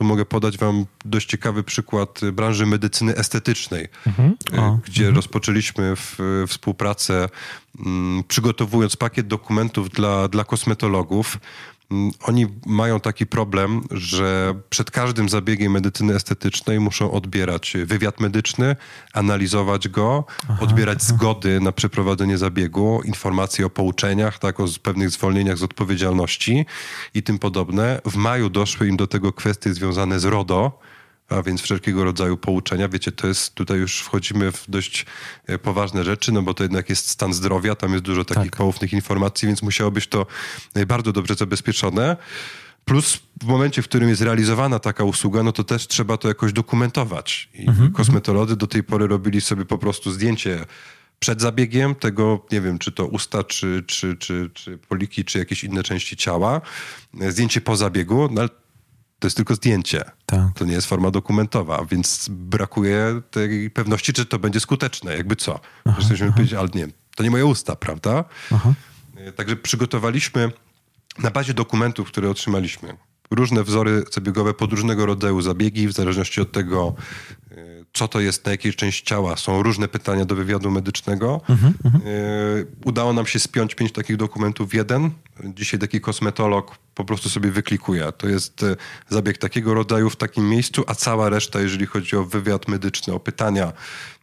[0.00, 4.36] Tu mogę podać Wam dość ciekawy przykład branży medycyny estetycznej, mhm.
[4.56, 5.16] o, gdzie mhm.
[5.16, 7.28] rozpoczęliśmy w, współpracę,
[7.78, 11.38] m, mm, przygotowując pakiet dokumentów dla, dla kosmetologów.
[11.90, 18.76] Mm, oni mają taki problem, że przed każdym zabiegiem medycyny estetycznej muszą odbierać wywiad medyczny,
[19.12, 21.14] analizować go, aha, odbierać aha.
[21.14, 26.66] zgody na przeprowadzenie zabiegu, informacje o pouczeniach, tak, o pewnych zwolnieniach z odpowiedzialności
[27.14, 28.00] i tym podobne.
[28.04, 30.78] W maju doszły im do tego kwestie związane z RODO,
[31.30, 32.88] a więc wszelkiego rodzaju pouczenia.
[32.88, 35.06] Wiecie, to jest, tutaj już wchodzimy w dość
[35.46, 38.56] e, poważne rzeczy, no bo to jednak jest stan zdrowia, tam jest dużo takich tak.
[38.56, 40.26] poufnych informacji, więc musiało być to
[40.74, 42.16] e, bardzo dobrze zabezpieczone.
[42.84, 46.52] Plus w momencie, w którym jest realizowana taka usługa, no to też trzeba to jakoś
[46.52, 47.48] dokumentować.
[47.54, 50.64] I mhm, kosmetolodzy do tej pory robili sobie po prostu zdjęcie
[51.18, 55.64] przed zabiegiem tego, nie wiem, czy to usta, czy, czy, czy, czy poliki, czy jakieś
[55.64, 56.60] inne części ciała.
[57.28, 58.50] Zdjęcie po zabiegu, no ale
[59.20, 60.04] to jest tylko zdjęcie.
[60.26, 60.40] Tak.
[60.54, 65.16] To nie jest forma dokumentowa, więc brakuje tej pewności, czy to będzie skuteczne.
[65.16, 65.60] Jakby co?
[66.10, 68.24] Możemy powiedzieć, ale nie, to nie moje usta, prawda?
[68.54, 68.72] Aha.
[69.36, 70.52] Także przygotowaliśmy
[71.18, 72.96] na bazie dokumentów, które otrzymaliśmy,
[73.30, 77.39] różne wzory zabiegowe pod różnego rodzaju zabiegi, w zależności od tego, e,
[77.92, 79.36] co to jest, na jakiej części ciała.
[79.36, 81.40] Są różne pytania do wywiadu medycznego.
[81.48, 82.04] Mhm, mhm.
[82.06, 82.08] E,
[82.84, 85.10] udało nam się spiąć pięć takich dokumentów w jeden.
[85.44, 88.12] Dzisiaj taki kosmetolog po prostu sobie wyklikuje.
[88.12, 88.76] To jest e,
[89.08, 93.20] zabieg takiego rodzaju w takim miejscu, a cała reszta, jeżeli chodzi o wywiad medyczny, o
[93.20, 93.72] pytania,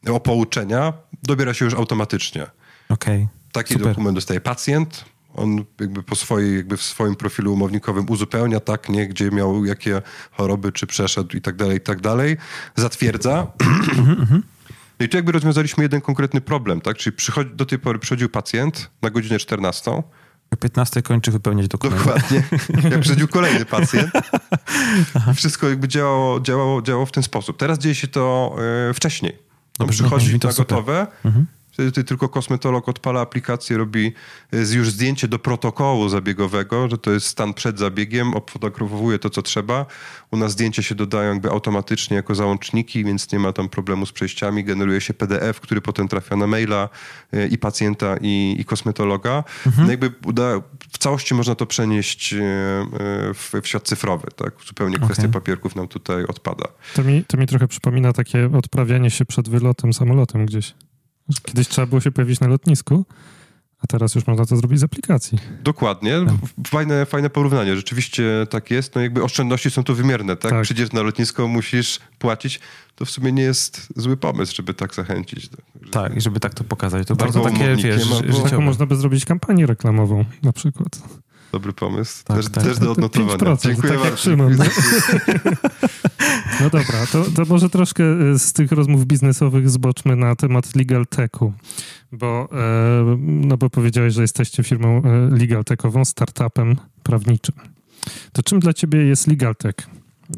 [0.07, 2.47] o pouczenia, dobiera się już automatycznie.
[2.89, 3.27] Okay.
[3.51, 3.87] Taki Super.
[3.87, 9.07] dokument dostaje pacjent, on jakby po swojej, jakby w swoim profilu umownikowym uzupełnia, tak, nie,
[9.07, 12.37] gdzie miał jakie choroby, czy przeszedł i tak dalej, i tak dalej,
[12.75, 13.47] zatwierdza.
[14.99, 18.29] No i tu jakby rozwiązaliśmy jeden konkretny problem, tak, czyli przychodzi, do tej pory przychodził
[18.29, 19.91] pacjent na godzinę 14,
[20.51, 22.03] o 15 kończy wypełniać dokumenty.
[22.05, 22.43] Dokładnie.
[22.91, 24.11] Jak przychodził kolejny pacjent.
[25.35, 27.57] Wszystko jakby działało, działało, działało w ten sposób.
[27.57, 28.55] Teraz dzieje się to
[28.89, 29.37] e, wcześniej.
[29.79, 31.45] On przychodzi na gotowe, mhm.
[31.77, 34.13] Wtedy tylko kosmetolog odpala aplikację, robi
[34.53, 39.41] e, już zdjęcie do protokołu zabiegowego, że to jest stan przed zabiegiem, obfotografowuje to, co
[39.41, 39.85] trzeba.
[40.31, 44.11] U nas zdjęcia się dodają jakby automatycznie jako załączniki, więc nie ma tam problemu z
[44.11, 44.63] przejściami.
[44.63, 46.89] Generuje się PDF, który potem trafia na maila
[47.33, 49.43] e, i pacjenta, i, i kosmetologa.
[49.65, 49.87] Mhm.
[49.87, 50.61] No jakby uda,
[50.91, 52.37] w całości można to przenieść e,
[53.33, 54.27] w, w świat cyfrowy.
[54.35, 54.53] Tak?
[54.67, 55.07] Zupełnie okay.
[55.07, 56.65] kwestia papierków nam tutaj odpada.
[56.95, 60.73] To mi, to mi trochę przypomina takie odprawianie się przed wylotem samolotem gdzieś.
[61.43, 63.05] Kiedyś trzeba było się pojawić na lotnisku,
[63.79, 65.39] a teraz już można to zrobić z aplikacji.
[65.63, 66.13] Dokładnie.
[66.25, 66.67] Tak.
[66.67, 67.75] Fajne, fajne porównanie.
[67.75, 68.95] Rzeczywiście tak jest.
[68.95, 70.51] No jakby oszczędności są tu wymierne, tak?
[70.51, 70.63] tak?
[70.63, 72.59] Przyjdziesz na lotnisko, musisz płacić.
[72.95, 75.49] To w sumie nie jest zły pomysł, żeby tak zachęcić.
[75.91, 77.07] Tak, i żeby tak to pokazać.
[77.07, 78.07] To bardzo takie, wiesz,
[78.43, 81.01] Taką można by zrobić kampanię reklamową na przykład.
[81.51, 82.23] Dobry pomysł.
[82.23, 82.63] Tak, też, tak.
[82.63, 83.37] też do odnotowania.
[83.37, 84.17] 5%, Dziękuję tak bardzo.
[84.17, 84.65] Szymon, no.
[86.61, 91.05] no dobra, to, to może troszkę e, z tych rozmów biznesowych zboczmy na temat Legal
[91.05, 91.53] Techu.
[92.11, 97.55] Bo, e, no bo powiedziałeś, że jesteście firmą e, Legal Techową, startupem prawniczym.
[98.31, 99.75] To czym dla ciebie jest Legal Tech?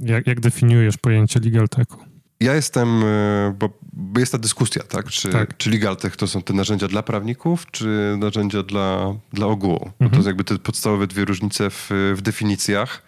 [0.01, 2.03] Jak, jak definiujesz pojęcie Legal Techu?
[2.39, 3.03] Ja jestem,
[3.59, 3.69] bo
[4.17, 5.07] jest ta dyskusja, tak?
[5.09, 5.57] Czy, tak.
[5.57, 9.91] czy LegalTech to są te narzędzia dla prawników, czy narzędzia dla, dla ogółu?
[9.99, 10.11] Mhm.
[10.11, 13.03] To są jakby te podstawowe dwie różnice w, w definicjach.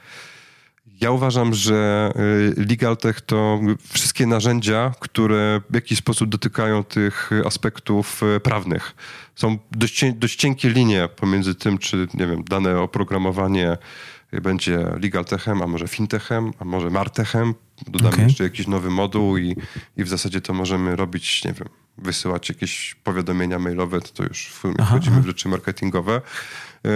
[1.02, 2.12] Ja uważam, że
[2.58, 3.60] e, LegalTech to
[3.94, 8.96] wszystkie narzędzia, które w jakiś sposób dotykają tych aspektów e, prawnych.
[9.36, 13.78] Są dość, dość cienkie linie pomiędzy tym, czy, nie wiem, dane oprogramowanie
[14.32, 17.54] będzie LegalTechem, a może FinTechem, a może MarTechem.
[17.88, 18.26] Dodamy okay.
[18.26, 19.56] jeszcze jakiś nowy moduł i,
[19.98, 21.68] i w zasadzie to możemy robić, nie wiem,
[21.98, 25.22] wysyłać jakieś powiadomienia mailowe, to, to już wchodzimy aha.
[25.22, 26.22] w rzeczy marketingowe.
[26.84, 26.92] Yy,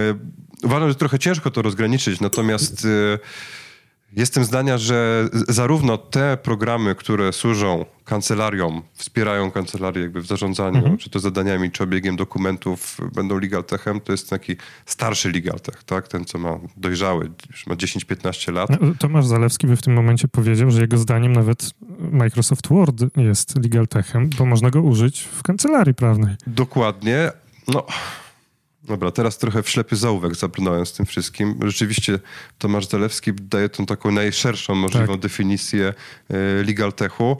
[0.63, 3.19] uważam, że trochę ciężko to rozgraniczyć, natomiast yy,
[4.13, 10.97] Jestem zdania, że zarówno te programy, które służą kancelariom, wspierają kancelarię jakby w zarządzaniu, mhm.
[10.97, 15.83] czy to zadaniami, czy obiegiem dokumentów, będą legal techem, to jest taki starszy legal tech,
[15.83, 16.07] tak?
[16.07, 18.69] Ten, co ma dojrzały, już ma 10-15 lat.
[18.69, 23.63] No, Tomasz Zalewski by w tym momencie powiedział, że jego zdaniem nawet Microsoft Word jest
[23.63, 26.35] legal techem, bo można go użyć w kancelarii prawnej.
[26.47, 27.31] Dokładnie.
[27.67, 27.85] No,
[28.85, 31.59] Dobra, teraz trochę w ślepy zaułek zabrnąłem z tym wszystkim.
[31.65, 32.19] Rzeczywiście
[32.57, 35.19] Tomasz Zalewski daje tą taką najszerszą możliwą tak.
[35.19, 35.93] definicję
[36.29, 37.37] e, legal techu.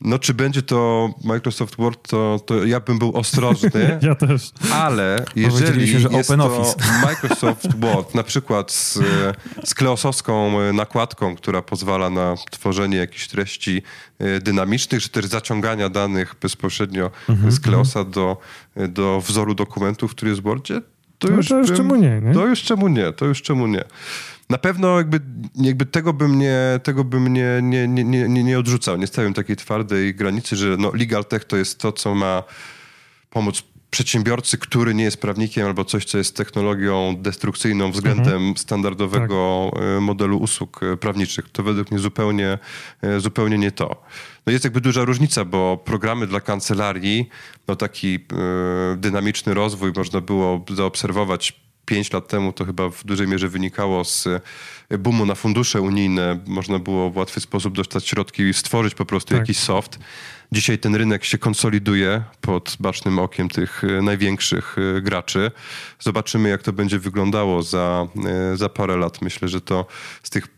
[0.00, 3.98] No, czy będzie to Microsoft Word, to, to ja bym był ostrożny.
[4.02, 4.50] ja też.
[4.72, 6.84] Ale jeżeli się, że jest Open to Office.
[7.06, 8.98] Microsoft Word, na przykład z,
[9.64, 13.82] z kleosowską nakładką, która pozwala na tworzenie jakichś treści
[14.18, 18.36] e, dynamicznych, czy też zaciągania danych bezpośrednio -hmm, z kleosa do,
[18.88, 20.80] do wzoru dokumentów, który jest w Wordzie,
[21.18, 22.34] to, no już, to już bym, czemu nie, nie?
[22.34, 23.84] To już czemu nie, to już czemu nie.
[24.50, 25.20] Na pewno jakby,
[25.54, 28.96] jakby tego bym, nie, tego bym nie, nie, nie, nie, nie odrzucał.
[28.96, 32.42] Nie stawiam takiej twardej granicy, że no, legal tech to jest to, co ma
[33.30, 38.56] pomóc przedsiębiorcy, który nie jest prawnikiem albo coś, co jest technologią destrukcyjną względem mhm.
[38.56, 39.82] standardowego tak.
[39.82, 41.50] E, modelu usług e, prawniczych.
[41.52, 42.58] To według mnie zupełnie,
[43.02, 44.02] e, zupełnie nie to.
[44.46, 47.28] No jest jakby duża różnica, bo programy dla kancelarii,
[47.68, 48.18] no taki
[48.96, 54.28] dynamiczny rozwój można było zaobserwować pięć lat temu to chyba w dużej mierze wynikało z
[54.98, 56.38] boomu na fundusze unijne.
[56.46, 59.38] Można było w łatwy sposób dostać środki i stworzyć po prostu tak.
[59.38, 59.98] jakiś soft.
[60.52, 65.50] Dzisiaj ten rynek się konsoliduje pod bacznym okiem tych e, największych e, graczy.
[66.00, 68.06] Zobaczymy, jak to będzie wyglądało za,
[68.52, 69.22] e, za parę lat.
[69.22, 69.86] Myślę, że to
[70.22, 70.57] z tych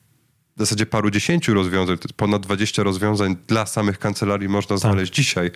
[0.60, 4.78] w zasadzie paru dziesięciu rozwiązań, ponad 20 rozwiązań dla samych kancelarii można tak.
[4.78, 5.50] znaleźć dzisiaj.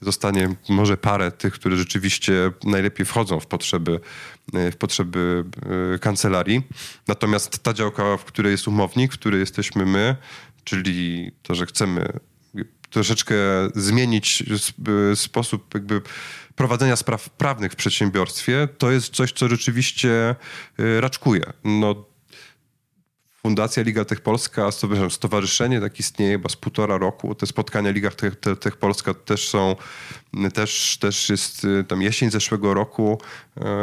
[0.00, 4.00] Zostanie może parę tych, które rzeczywiście najlepiej wchodzą w potrzeby,
[4.52, 5.44] w potrzeby
[6.00, 6.62] kancelarii.
[7.08, 10.16] Natomiast ta działka, w której jest umownik, w której jesteśmy my,
[10.64, 12.12] czyli to, że chcemy
[12.90, 13.34] troszeczkę
[13.74, 14.42] zmienić
[15.14, 16.02] sposób jakby
[16.56, 20.34] prowadzenia spraw prawnych w przedsiębiorstwie, to jest coś, co rzeczywiście
[21.00, 21.42] raczkuje.
[21.64, 22.09] No,
[23.42, 24.70] Fundacja Liga Tech Polska,
[25.10, 27.34] stowarzyszenie tak istnieje chyba z półtora roku.
[27.34, 29.76] Te spotkania Liga Tech, Tech Polska też są,
[30.54, 33.20] też, też jest y, tam jesień zeszłego roku.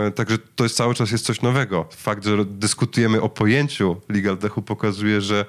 [0.07, 1.89] Y, także to jest cały czas jest coś nowego.
[1.91, 5.45] Fakt, że dyskutujemy o pojęciu Legal Techu pokazuje, że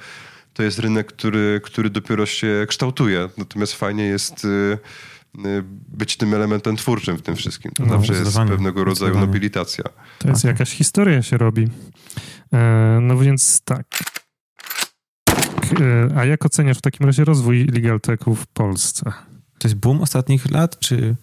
[0.54, 3.28] to jest rynek, który, który dopiero się kształtuje.
[3.38, 7.72] Natomiast fajnie jest y, y, być tym elementem twórczym w tym wszystkim.
[7.72, 9.84] To no, zawsze jest pewnego rodzaju nobilitacja.
[10.18, 11.68] To jest jakaś historia się robi.
[12.52, 13.86] E, no więc tak.
[15.80, 19.12] E, a jak oceniasz w takim razie rozwój legal techu w Polsce?
[19.58, 21.16] To jest boom ostatnich lat, czy...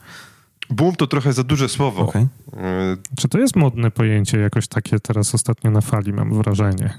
[0.70, 2.02] Boom to trochę za duże słowo.
[2.02, 2.28] Okay.
[2.58, 6.94] E, czy to jest modne pojęcie jakoś takie teraz ostatnio na fali, mam wrażenie?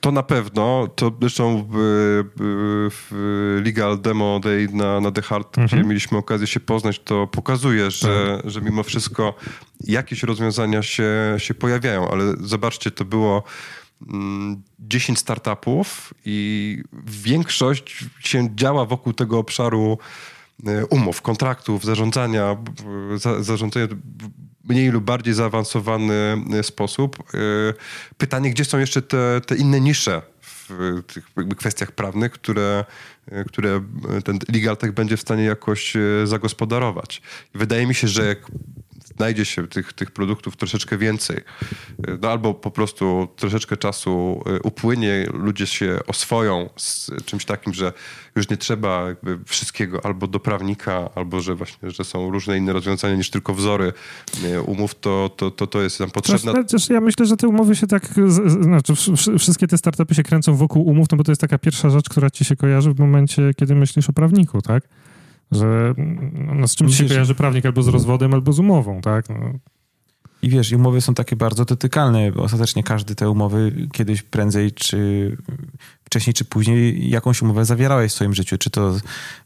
[0.00, 0.88] To na pewno.
[0.96, 1.74] To zresztą w,
[2.90, 5.66] w Legal Demo Day na, na The Hard, mhm.
[5.66, 8.50] gdzie mieliśmy okazję się poznać, to pokazuje, że, tak.
[8.50, 9.34] że mimo wszystko
[9.80, 13.42] jakieś rozwiązania się, się pojawiają, ale zobaczcie, to było
[14.78, 20.39] 10 mm, startupów i większość się działa wokół tego obszaru e,
[20.90, 22.56] umów, kontraktów, zarządzania,
[23.40, 23.88] zarządzania
[24.70, 27.18] mniej lub bardziej zaawansowany e, sposób.
[27.34, 27.38] E,
[28.18, 32.84] pytanie, gdzie są jeszcze te, te inne nisze w tych kwestiach prawnych, które,
[33.30, 33.80] e, które
[34.24, 35.94] ten legal tech będzie w stanie jakoś
[36.24, 37.22] zagospodarować.
[37.54, 38.38] wydaje mi się, że jak
[39.20, 41.40] znajdzie się tych, tych produktów troszeczkę więcej,
[42.22, 47.92] no albo po prostu troszeczkę czasu upłynie, ludzie się oswoją z czymś takim, że
[48.36, 49.06] już nie trzeba
[49.46, 53.92] wszystkiego albo do prawnika, albo że właśnie, że są różne inne rozwiązania niż tylko wzory
[54.66, 56.52] umów, to, to, to, to jest nam potrzebne.
[56.52, 58.06] Chociaż ja myślę, że te umowy się tak,
[58.60, 58.94] znaczy
[59.38, 62.30] wszystkie te startupy się kręcą wokół umów, no bo to jest taka pierwsza rzecz, która
[62.30, 64.82] ci się kojarzy w momencie, kiedy myślisz o prawniku, tak?
[65.52, 65.94] Że
[66.54, 69.28] no, z czym ci się kojarzy prawnik albo z rozwodem, albo z umową, tak?
[69.28, 69.52] No.
[70.42, 75.36] I wiesz, umowy są takie bardzo dotykalne, bo ostatecznie każdy te umowy kiedyś prędzej, czy
[76.04, 78.58] wcześniej, czy później jakąś umowę zawierałeś w swoim życiu.
[78.58, 78.96] Czy to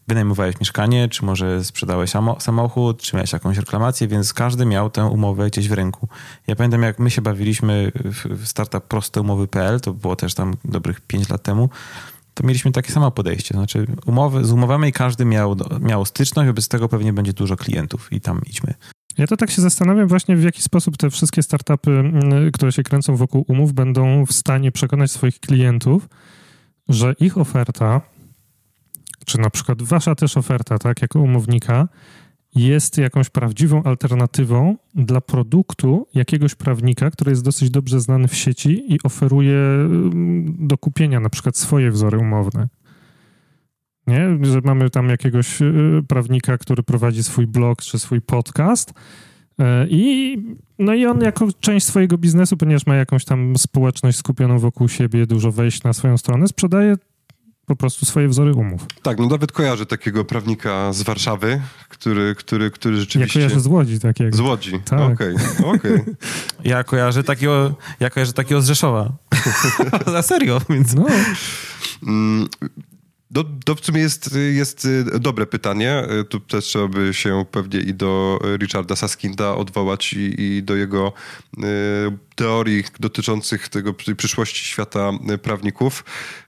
[0.07, 5.47] wynajmowałeś mieszkanie, czy może sprzedałeś samochód, czy miałeś jakąś reklamację, więc każdy miał tę umowę
[5.47, 6.07] gdzieś w ręku.
[6.47, 7.91] Ja pamiętam, jak my się bawiliśmy
[8.25, 11.69] w startup prosteumowy.pl, to było też tam dobrych 5 lat temu,
[12.35, 13.53] to mieliśmy takie samo podejście.
[13.53, 18.21] Znaczy umowy, z umowami każdy miał, miał styczność, wobec tego pewnie będzie dużo klientów i
[18.21, 18.73] tam idźmy.
[19.17, 22.83] Ja to tak się zastanawiam właśnie, w jaki sposób te wszystkie startupy, mm, które się
[22.83, 26.09] kręcą wokół umów, będą w stanie przekonać swoich klientów,
[26.89, 28.01] że ich oferta,
[29.25, 31.87] czy na przykład wasza też oferta, tak, jako umownika,
[32.55, 38.93] jest jakąś prawdziwą alternatywą dla produktu jakiegoś prawnika, który jest dosyć dobrze znany w sieci
[38.93, 39.59] i oferuje
[40.45, 42.67] do kupienia na przykład swoje wzory umowne.
[44.07, 44.37] Nie?
[44.41, 48.89] Że mamy tam jakiegoś y, prawnika, który prowadzi swój blog czy swój podcast.
[48.89, 50.37] Y, I,
[50.79, 55.27] no i on jako część swojego biznesu, ponieważ ma jakąś tam społeczność skupioną wokół siebie,
[55.27, 56.95] dużo wejść na swoją stronę, sprzedaje
[57.65, 58.85] po prostu swoje wzory umów.
[59.01, 63.39] Tak, no nawet kojarzę takiego prawnika z Warszawy, który, który, który rzeczywiście...
[63.39, 64.37] Ja kojarzę z Łodzi takiego.
[64.37, 64.99] Z Łodzi, tak.
[64.99, 66.15] okej, okay, okay.
[66.63, 69.13] Ja kojarzę takiego, ja kojarzę takiego z Rzeszowa.
[70.11, 70.93] Za serio, więc...
[70.93, 71.05] No.
[73.31, 76.03] Do, to w sumie jest, jest y, dobre pytanie.
[76.21, 80.75] Y, tu też trzeba by się pewnie i do Richarda Saskinda odwołać i, i do
[80.75, 81.13] jego
[81.57, 81.61] y,
[82.35, 85.11] teorii dotyczących tego przyszłości świata
[85.41, 86.03] prawników.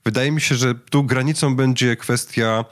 [0.06, 2.66] Wydaje mi się, że tu granicą będzie kwestia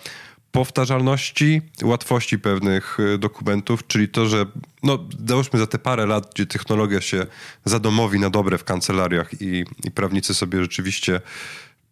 [0.51, 4.45] powtarzalności, łatwości pewnych dokumentów, czyli to, że
[4.83, 7.25] no, załóżmy za te parę lat, gdzie technologia się
[7.65, 11.21] zadomowi na dobre w kancelariach i, i prawnicy sobie rzeczywiście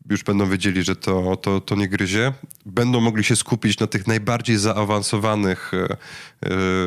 [0.09, 2.33] już będą wiedzieli, że to, to, to nie gryzie,
[2.65, 5.97] będą mogli się skupić na tych najbardziej zaawansowanych e,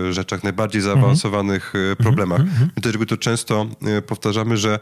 [0.08, 1.00] e, rzeczach, najbardziej mhm.
[1.00, 2.40] zaawansowanych mm problemach.
[2.40, 2.68] Mm -hmm.
[2.76, 3.66] My też jakby to często
[4.06, 4.78] powtarzamy, że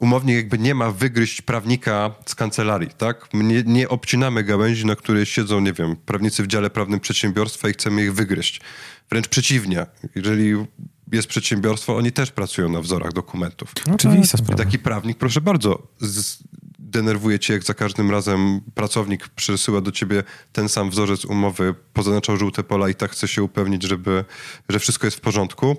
[0.00, 3.28] umownie jakby nie ma wygryźć prawnika z kancelarii, tak?
[3.32, 7.68] My nie, nie obcinamy gałęzi, na której siedzą, nie wiem, prawnicy w dziale prawnym przedsiębiorstwa
[7.68, 8.60] i chcemy ich wygryźć.
[9.10, 9.86] Wręcz przeciwnie.
[10.14, 10.54] Jeżeli
[11.12, 13.72] jest przedsiębiorstwo, oni też pracują na wzorach dokumentów.
[13.86, 14.64] No Oczywista sprawa.
[14.64, 16.38] Taki prawnik, proszę bardzo, z,
[16.78, 22.36] denerwuje cię, jak za każdym razem pracownik przesyła do ciebie ten sam wzorzec umowy, pozaznaczał
[22.36, 24.24] żółte pola i tak chce się upewnić, żeby,
[24.68, 25.76] że wszystko jest w porządku.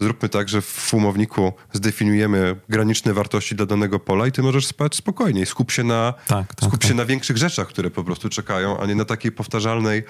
[0.00, 4.94] Zróbmy tak, że w umowniku zdefiniujemy graniczne wartości dla danego pola i ty możesz spać
[4.94, 5.46] spokojniej.
[5.46, 6.88] Skup się na, tak, tak, skup tak.
[6.88, 10.02] się na większych rzeczach, które po prostu czekają, a nie na takiej powtarzalnej,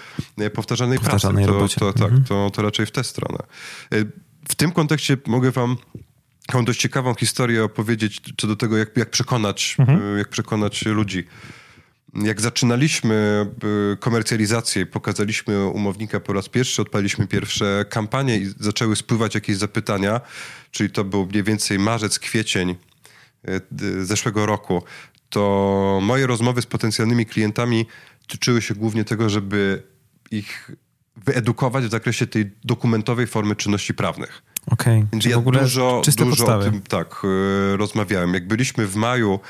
[0.54, 1.80] powtarzalnej, powtarzalnej pracy.
[1.80, 2.24] To, to, tak, mhm.
[2.24, 3.38] to, to raczej w tę stronę.
[3.92, 3.96] E,
[4.48, 5.76] w tym kontekście mogę wam
[6.46, 10.18] taką dość ciekawą historię opowiedzieć co do tego, jak, jak, przekonać, mhm.
[10.18, 11.24] jak przekonać ludzi.
[12.14, 13.46] Jak zaczynaliśmy
[13.92, 20.20] y, komercjalizację, pokazaliśmy umownika po raz pierwszy, odpaliśmy pierwsze kampanie i zaczęły spływać jakieś zapytania,
[20.70, 22.76] czyli to był mniej więcej marzec, kwiecień
[23.82, 24.82] y, zeszłego roku,
[25.28, 27.86] to moje rozmowy z potencjalnymi klientami
[28.26, 29.82] tyczyły się głównie tego, żeby
[30.30, 30.70] ich
[31.16, 34.42] wyedukować w zakresie tej dokumentowej formy czynności prawnych.
[34.70, 34.98] Okej.
[34.98, 35.08] Okay.
[35.12, 38.34] Więc ja dużo, dużo o tym tak e, rozmawiałem.
[38.34, 39.40] Jak byliśmy w maju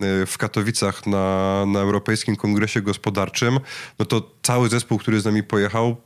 [0.00, 3.60] e, w Katowicach na, na Europejskim Kongresie Gospodarczym,
[3.98, 5.96] no to cały zespół, który z nami pojechał,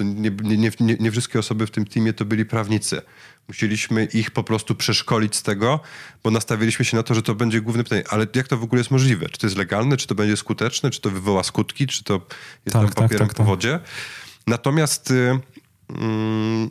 [0.00, 3.02] e, nie, nie, nie, nie wszystkie osoby w tym teamie to byli prawnicy.
[3.48, 5.80] Musieliśmy ich po prostu przeszkolić z tego,
[6.24, 8.80] bo nastawiliśmy się na to, że to będzie główne pytanie, ale jak to w ogóle
[8.80, 9.28] jest możliwe?
[9.28, 12.24] Czy to jest legalne, czy to będzie skuteczne, czy to wywoła skutki, czy to jest
[12.64, 13.80] tak, tam tak, papierem tak, tak, po wodzie?
[14.46, 15.12] Natomiast
[15.90, 16.70] mm,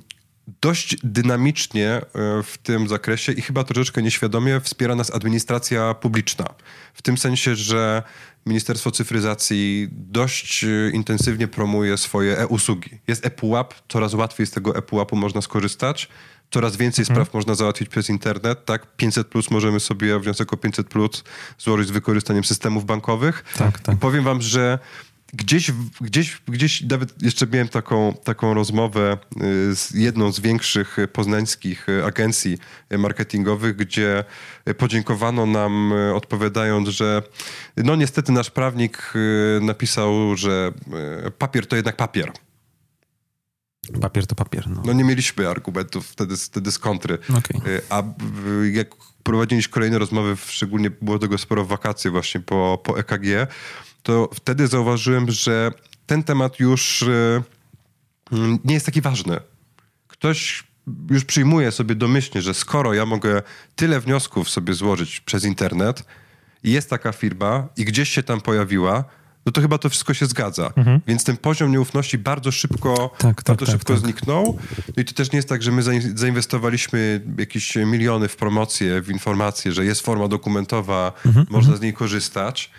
[0.61, 2.01] dość dynamicznie e,
[2.43, 6.45] w tym zakresie i chyba troszeczkę nieświadomie wspiera nas administracja publiczna.
[6.93, 8.03] W tym sensie, że
[8.45, 12.89] Ministerstwo Cyfryzacji dość e, intensywnie promuje swoje e-usługi.
[13.07, 16.09] Jest ePUAP, coraz łatwiej z tego ePUAPu można skorzystać.
[16.51, 17.15] Coraz więcej mhm.
[17.15, 18.95] spraw można załatwić przez internet, tak?
[18.95, 21.23] 500 plus możemy sobie wniosek o 500 plus
[21.57, 23.43] złożyć z wykorzystaniem systemów bankowych.
[23.57, 23.95] Tak, tak.
[23.95, 24.79] I powiem wam, że
[25.33, 25.71] gdzieś,
[26.01, 29.17] gdzieś, gdzieś nawet jeszcze miałem taką, taką rozmowę
[29.71, 32.57] y, z jedną z większych poznańskich y, agencji
[32.97, 34.23] marketingowych, gdzie
[34.77, 37.21] podziękowano nam y, odpowiadając, że
[37.77, 39.13] no niestety nasz prawnik
[39.61, 40.71] napisał, że
[41.37, 42.31] papier to jednak papier.
[44.01, 44.69] Papier to papier.
[44.69, 47.17] No, no nie mieliśmy argumentów wtedy, wtedy z kontry.
[47.29, 47.81] Okay.
[47.89, 48.03] A
[48.71, 48.87] jak
[49.23, 53.47] prowadziliśmy kolejne rozmowy, szczególnie było tego sporo w wakacje właśnie po, po EKG,
[54.03, 55.71] to wtedy zauważyłem, że
[56.05, 57.43] ten temat już e,
[58.31, 59.39] mm, nie jest taki ważny.
[60.07, 60.63] Ktoś
[61.09, 63.41] już przyjmuje sobie domyślnie, że skoro ja mogę
[63.75, 66.03] tyle wniosków sobie złożyć przez internet
[66.63, 69.03] i jest taka firma i gdzieś się tam pojawiła,
[69.45, 70.73] no to chyba to wszystko się zgadza.
[70.75, 71.01] Mhm.
[71.07, 74.03] Więc ten poziom nieufności bardzo szybko, tak, tak, bardzo tak, szybko tak.
[74.03, 74.59] zniknął.
[74.97, 75.83] No i to też nie jest tak, że my
[76.15, 81.77] zainwestowaliśmy jakieś miliony w promocję, w informację, że jest forma dokumentowa, mhm, można mhm.
[81.77, 82.71] z niej korzystać.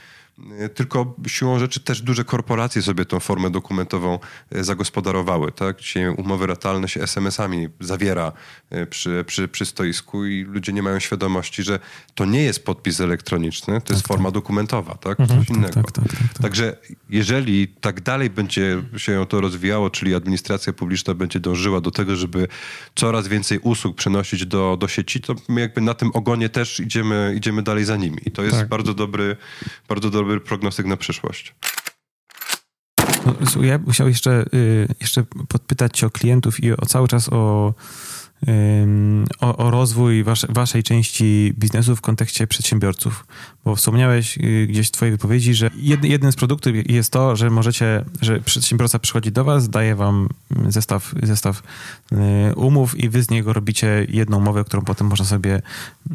[0.58, 4.18] E, tylko siłą rzeczy też duże korporacje sobie tą formę dokumentową
[4.50, 5.52] e, zagospodarowały.
[5.52, 5.80] Tak?
[5.80, 8.32] Dzisiaj umowy ratalne się SMS-ami zawiera
[8.70, 11.78] e, przy, przy, przy stoisku i ludzie nie mają świadomości, że
[12.14, 14.34] to nie jest podpis elektroniczny, to tak, jest forma tak.
[14.34, 15.20] dokumentowa, tak?
[15.20, 15.82] Mhm, Coś tak, innego.
[15.82, 16.76] Tak, tak, Także
[17.10, 22.48] jeżeli tak dalej będzie się to rozwijało, czyli administracja publiczna będzie dążyła do tego, żeby
[22.94, 27.34] coraz więcej usług przenosić do, do sieci, to my jakby na tym ogonie też idziemy,
[27.36, 28.18] idziemy dalej za nimi.
[28.26, 29.36] I to jest bardzo dobry,
[29.88, 31.54] bardzo dobry dobry prognostyk na przyszłość.
[33.26, 37.74] No, ja musiał jeszcze, y, jeszcze podpytać cię o klientów i o cały czas o
[39.40, 43.26] o, o rozwój wasze, waszej części biznesu w kontekście przedsiębiorców.
[43.64, 47.50] Bo wspomniałeś y, gdzieś w twojej wypowiedzi, że jed, jednym z produktów jest to, że
[47.50, 50.28] możecie, że przedsiębiorca przychodzi do was, daje wam
[50.68, 51.62] zestaw, zestaw
[52.12, 55.62] y, umów i wy z niego robicie jedną umowę, którą potem można sobie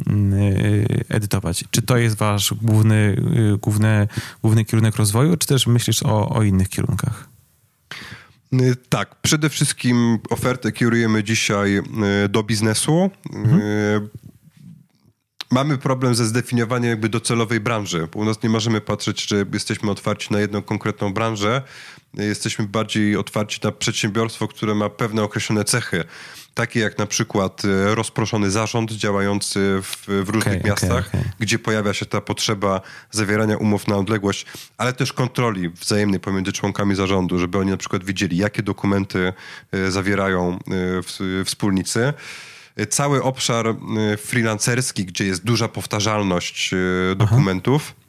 [0.08, 1.64] mm, y, edytować.
[1.72, 3.16] Czy to jest wasz główny,
[3.62, 4.08] główny,
[4.42, 7.39] główny kierunek rozwoju, czy też myślisz o, o innych kierunkach?
[8.54, 13.10] Y, tak, przede wszystkim ofertę kierujemy dzisiaj y, do biznesu.
[13.34, 13.62] Mhm.
[13.62, 14.10] Y,
[15.52, 18.08] mamy problem ze zdefiniowaniem jakby docelowej branży.
[18.16, 21.62] U nas nie możemy patrzeć, że jesteśmy otwarci na jedną konkretną branżę.
[22.14, 26.04] Jesteśmy bardziej otwarci na przedsiębiorstwo, które ma pewne określone cechy
[26.60, 31.34] takie jak na przykład e, rozproszony zarząd działający w, w różnych okay, miastach, okay, okay.
[31.40, 32.82] gdzie pojawia się ta potrzeba
[33.12, 34.46] zawierania umów na odległość,
[34.78, 39.34] ale też kontroli wzajemnej pomiędzy członkami zarządu, żeby oni na przykład widzieli, jakie dokumenty
[39.72, 40.60] e, zawierają
[41.40, 42.14] e, wspólnicy
[42.90, 43.76] cały obszar
[44.18, 46.72] freelancerski, gdzie jest duża powtarzalność
[47.16, 47.94] dokumentów.
[47.96, 48.00] Aha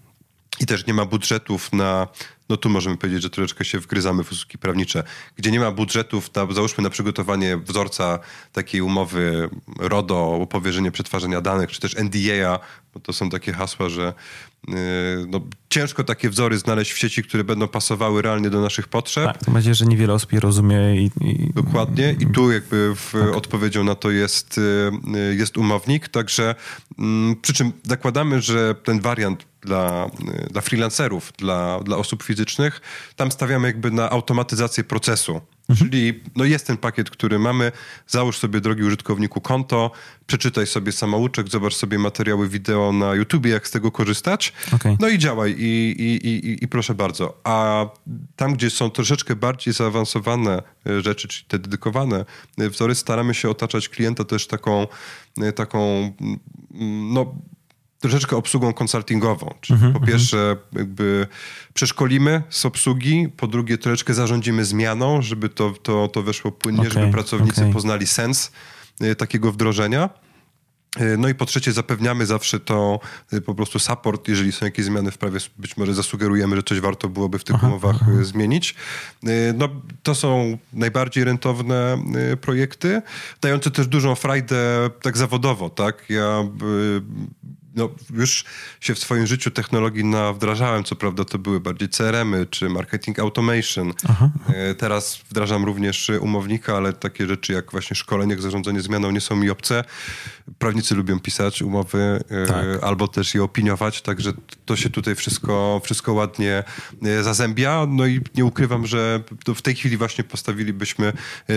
[0.61, 2.09] i też nie ma budżetów na,
[2.51, 5.05] no tu możemy powiedzieć, że troszeczkę się wgryzamy w usługi prawnicze,
[5.37, 8.19] gdzie nie ma budżetów, na, załóżmy na przygotowanie wzorca
[8.53, 12.59] takiej umowy RODO powierzenie przetwarzania danych, czy też NDA,
[12.95, 14.15] bo to są takie hasła, że
[15.29, 15.41] no,
[15.71, 19.25] ciężko takie wzory znaleźć w sieci, które będą pasowały realnie do naszych potrzeb.
[19.25, 20.97] Tak, to będzie, że niewiele osób je rozumie.
[20.97, 21.53] I, i...
[21.55, 23.37] Dokładnie i tu jakby w, tak.
[23.37, 24.61] odpowiedzią na to jest,
[25.05, 26.55] yy, jest umownik, także
[26.99, 30.11] mm, przy czym zakładamy, że ten wariant dla,
[30.51, 32.81] dla freelancerów, dla, dla osób fizycznych,
[33.17, 35.41] tam stawiamy jakby na automatyzację procesu.
[35.71, 35.91] Mhm.
[35.91, 37.73] Czyli no jest ten pakiet, który mamy.
[38.07, 39.91] Załóż sobie, drogi użytkowniku, konto,
[40.27, 44.53] przeczytaj sobie samouczek, zobacz sobie materiały wideo na YouTubie, jak z tego korzystać.
[44.73, 44.97] Okay.
[45.01, 47.41] No i działaj i, i, i, i proszę bardzo.
[47.45, 47.87] A
[48.37, 52.25] tam, gdzie są troszeczkę bardziej zaawansowane e, rzeczy, czyli te dedykowane
[52.59, 54.87] e, wzory, staramy się otaczać klienta też taką,
[55.41, 57.35] e, taką mm, no
[58.01, 59.55] troszeczkę obsługą konsultingową.
[59.61, 61.27] Czyli mm -hmm, po pierwsze jakby
[61.75, 66.93] przeszkolimy z obsługi, po drugie troszeczkę zarządzimy zmianą, żeby to, to, to weszło płynnie, okay,
[66.93, 67.73] żeby pracownicy okay.
[67.73, 68.53] poznali sens
[69.03, 70.11] y, takiego wdrożenia.
[71.01, 73.01] Y, no i po trzecie zapewniamy zawsze to
[73.33, 76.81] y, po prostu support, jeżeli są jakieś zmiany w prawie, być może zasugerujemy, że coś
[76.81, 78.13] warto byłoby w tych aha, umowach aha.
[78.23, 78.75] zmienić.
[79.55, 79.69] No
[80.03, 82.05] to są najbardziej rentowne
[82.41, 83.03] projekty,
[83.41, 86.05] dające też dużą frajdę tak zawodowo, tak?
[86.09, 86.45] Ja
[87.75, 88.45] no, już
[88.81, 90.05] się w swoim życiu technologii
[90.35, 93.93] wdrażałem, co prawda to były bardziej CRM-y czy marketing automation.
[94.09, 94.53] Aha, aha.
[94.55, 99.21] E, teraz wdrażam również umownika, ale takie rzeczy jak właśnie szkolenie, jak zarządzanie zmianą nie
[99.21, 99.85] są mi obce.
[100.59, 102.65] Prawnicy lubią pisać umowy e, tak.
[102.83, 104.33] albo też je opiniować, także
[104.65, 106.65] to się tutaj wszystko, wszystko ładnie
[107.03, 107.87] e, zazębia.
[107.89, 109.23] No i nie ukrywam, że
[109.57, 111.13] w tej chwili właśnie postawilibyśmy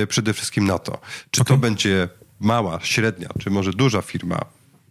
[0.08, 1.02] przede wszystkim na to.
[1.32, 1.58] Czy okay.
[1.58, 2.10] to będzie
[2.40, 4.46] mała, średnia, czy może duża firma,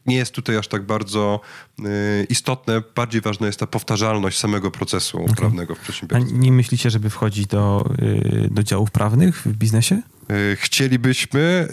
[0.07, 1.41] nie jest tutaj aż tak bardzo
[1.81, 2.83] y, istotne.
[2.95, 5.35] Bardziej ważna jest ta powtarzalność samego procesu okay.
[5.35, 6.35] prawnego w przedsiębiorstwie.
[6.35, 10.03] A nie myślicie, żeby wchodzić do, y, do działów prawnych w biznesie?
[10.33, 11.69] Y, chcielibyśmy,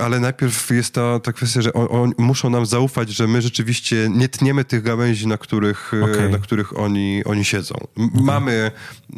[0.00, 4.08] ale najpierw jest ta, ta kwestia, że on, on, muszą nam zaufać, że my rzeczywiście
[4.10, 6.28] nie tniemy tych gałęzi, na których, y, okay.
[6.28, 7.74] na których oni, oni siedzą.
[7.74, 8.22] Okay.
[8.22, 9.14] Mamy y,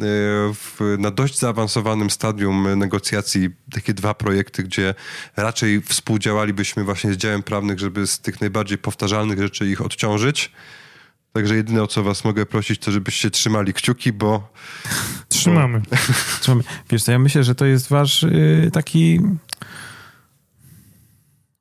[0.53, 4.93] w, na dość zaawansowanym stadium negocjacji takie dwa projekty, gdzie
[5.37, 10.51] raczej współdziałalibyśmy właśnie z działem prawnych, żeby z tych najbardziej powtarzalnych rzeczy ich odciążyć.
[11.33, 14.53] Także jedyne, o co was mogę prosić, to żebyście trzymali kciuki, bo...
[15.45, 15.79] Trzymamy.
[15.79, 15.95] Bo...
[16.41, 16.63] Trzymamy.
[16.89, 19.21] Wiesz co, ja myślę, że to jest wasz yy, taki...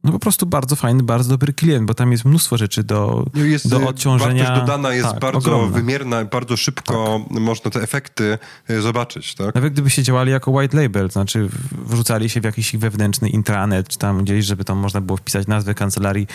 [0.05, 3.45] No po prostu bardzo fajny, bardzo dobry klient, bo tam jest mnóstwo rzeczy do, no
[3.45, 4.45] jest, do y, odciążenia.
[4.45, 5.76] Wartość dodana jest tak, bardzo ogromna.
[5.76, 7.41] wymierna, bardzo szybko tak.
[7.41, 8.39] można te efekty
[8.70, 9.35] y, zobaczyć.
[9.35, 9.55] Tak?
[9.55, 13.99] Nawet gdybyście działali jako white label, to znaczy wrzucali się w jakiś wewnętrzny intranet, czy
[13.99, 16.26] tam gdzieś, żeby tam można było wpisać nazwę kancelarii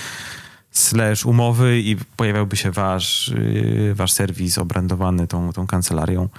[0.71, 6.29] slash umowy i pojawiałby się wasz, yy, wasz serwis obrandowany tą, tą kancelarią.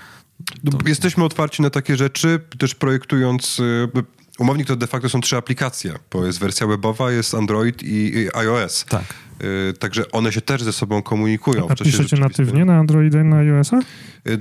[0.70, 0.88] To...
[0.88, 3.58] Jesteśmy otwarci na takie rzeczy, też projektując...
[3.94, 4.02] Yy,
[4.38, 8.84] umownik to de facto są trzy aplikacje, bo jest wersja webowa, jest Android i, iOS.
[8.88, 9.04] Tak.
[9.40, 11.68] Yy, także one się też ze sobą komunikują.
[11.68, 13.78] A piszecie natywnie na Androida i na iOS-a?
[14.24, 14.40] Yy,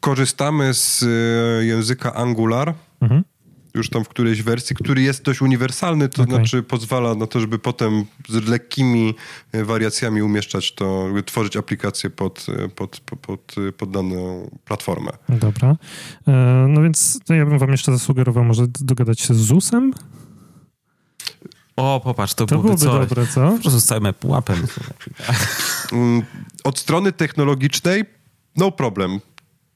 [0.00, 2.74] korzystamy z yy, języka Angular.
[3.00, 3.24] Mhm
[3.76, 6.34] już tam w którejś wersji, który jest dość uniwersalny, to okay.
[6.34, 9.14] znaczy pozwala na to, żeby potem z lekkimi
[9.52, 15.10] e, wariacjami umieszczać to, tworzyć aplikację pod, e, pod, pod, pod, pod daną platformę.
[15.28, 15.76] Dobra.
[16.28, 16.32] E,
[16.68, 19.92] no więc ja bym wam jeszcze zasugerował może dogadać się z ZUS-em?
[21.76, 23.52] O, popatrz, to, to byłoby, byłoby dobre, co?
[23.52, 24.56] Po prostu z całym pułapem.
[25.92, 26.22] Mm,
[26.64, 28.04] od strony technologicznej
[28.56, 29.20] no problem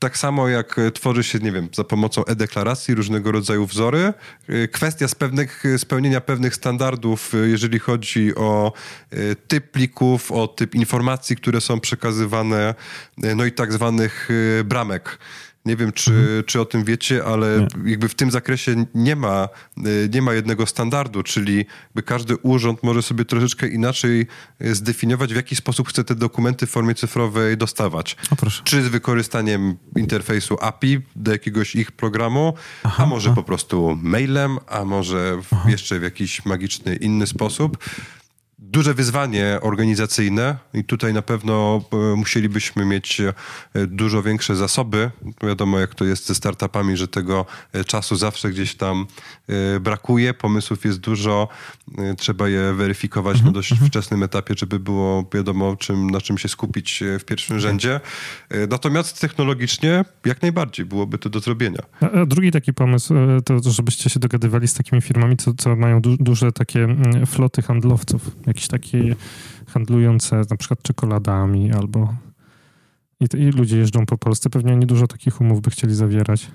[0.01, 4.13] tak samo jak e, tworzy się, nie wiem, za pomocą e-deklaracji różnego rodzaju wzory.
[4.49, 8.73] E, kwestia z pewnych, spełnienia pewnych standardów, e, jeżeli chodzi o
[9.49, 12.75] typ plików, o typ informacji, które są przekazywane,
[13.37, 14.29] no i tak zwanych
[14.65, 15.19] bramek
[15.65, 16.45] nie wiem, czy, mhm.
[16.45, 17.91] czy o tym wiecie, ale nie.
[17.91, 19.49] jakby w tym zakresie nie ma,
[19.87, 24.27] y, nie ma jednego standardu, czyli jakby każdy urząd może sobie troszeczkę inaczej
[24.63, 28.17] y, zdefiniować, w jaki sposób chce te dokumenty w formie cyfrowej dostawać.
[28.65, 33.37] Czy z wykorzystaniem interfejsu API do jakiegoś ich programu, aha, a może aha.
[33.37, 37.79] po prostu mailem, a może w, jeszcze w jakiś magiczny inny sposób
[38.71, 43.35] duże wyzwanie organizacyjne i tutaj na pewno e, musielibyśmy mieć e,
[43.87, 45.11] dużo większe zasoby.
[45.43, 49.07] Wiadomo, jak to jest ze startupami, że tego e, czasu zawsze gdzieś tam
[49.81, 51.49] brakuje, pomysłów jest dużo,
[52.19, 53.91] trzeba je weryfikować na mhm, dość mhm.
[53.91, 57.63] wczesnym etapie, żeby było wiadomo, czym, na czym się skupić w pierwszym tak.
[57.63, 58.01] rzędzie.
[58.69, 61.83] Natomiast technologicznie jak najbardziej byłoby to do zrobienia.
[62.01, 63.15] A drugi taki pomysł,
[63.45, 67.63] to żebyście się dogadywali z takimi firmami, co, co mają du duże takie mm, floty
[67.63, 68.31] handlowców,
[68.61, 69.17] jakieś takie
[69.67, 72.15] handlujące na przykład czekoladami albo
[73.21, 76.51] I, I ludzie jeżdżą po Polsce, pewnie oni dużo takich umów by chcieli zawierać.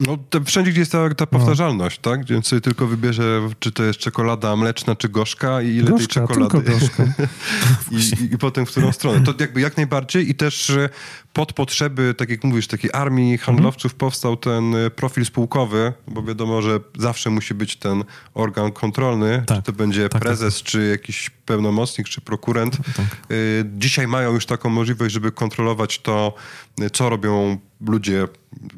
[0.00, 2.10] No, to wszędzie, gdzie jest ta, ta powtarzalność, no.
[2.10, 2.24] tak?
[2.24, 6.28] Więc sobie tylko wybierze, czy to jest czekolada mleczna, czy gorzka i ile gorzka, tej
[6.28, 6.60] czekolady.
[6.60, 7.04] Tylko gorzka.
[8.30, 9.20] I, I, potem w którą stronę.
[9.20, 10.72] To jakby jak najbardziej i też
[11.32, 13.98] pod potrzeby, tak jak mówisz, takiej armii handlowców mhm.
[13.98, 19.56] powstał ten e, profil spółkowy, bo wiadomo, że zawsze musi być ten organ kontrolny, tak.
[19.56, 22.76] czy to będzie tak, tak prezes, tak, czy jakiś pełnomocnik, czy prokurent.
[22.96, 23.06] Tak.
[23.06, 23.34] E,
[23.64, 26.34] dzisiaj mają już taką możliwość, żeby kontrolować to,
[26.80, 28.28] e, co robią ludzie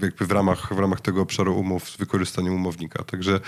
[0.03, 3.05] jakby w ramach, w ramach tego obszaru umów z wykorzystaniem umownika.
[3.05, 3.41] Także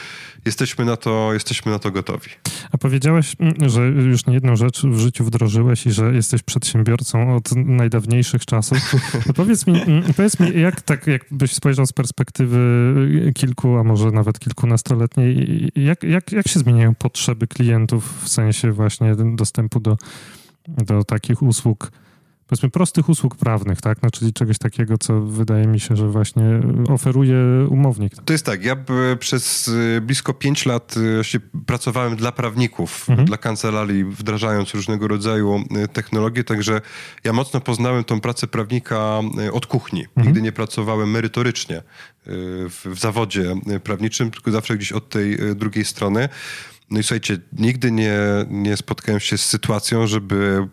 [0.44, 2.30] jesteśmy na to, jesteśmy na to gotowi.
[2.72, 7.36] A powiedziałeś, mm, że już nie jedną rzecz w życiu wdrożyłeś i że jesteś przedsiębiorcą
[7.36, 8.78] od najdawniejszych czasów.
[9.26, 12.58] No powiedz, mi, mm, powiedz mi, jak tak, jakbyś spojrzał z perspektywy
[13.34, 19.13] kilku, a może nawet kilkunastoletniej, jak, jak, jak się zmieniają potrzeby klientów w sensie właśnie
[19.16, 19.96] dostępu do,
[20.68, 21.90] do takich usług?
[22.46, 24.02] powiedzmy prostych usług prawnych, tak?
[24.02, 26.44] No, czyli czegoś takiego, co wydaje mi się, że właśnie
[26.88, 27.36] oferuje
[27.70, 28.12] umownik.
[28.24, 28.76] To jest tak, ja
[29.18, 30.94] przez y, blisko pięć lat
[31.34, 33.26] y, pracowałem dla prawników, mhm.
[33.26, 36.80] dla kancelarii, wdrażając różnego rodzaju y, technologie, także
[37.24, 39.20] ja mocno poznałem tą pracę prawnika
[39.52, 40.00] od kuchni.
[40.00, 40.26] Mhm.
[40.26, 41.82] Nigdy nie pracowałem merytorycznie
[42.26, 43.54] w, w zawodzie
[43.84, 46.28] prawniczym, tylko zawsze gdzieś od tej drugiej strony.
[46.90, 48.18] No i słuchajcie, nigdy nie,
[48.50, 50.68] nie spotkałem się z sytuacją, żeby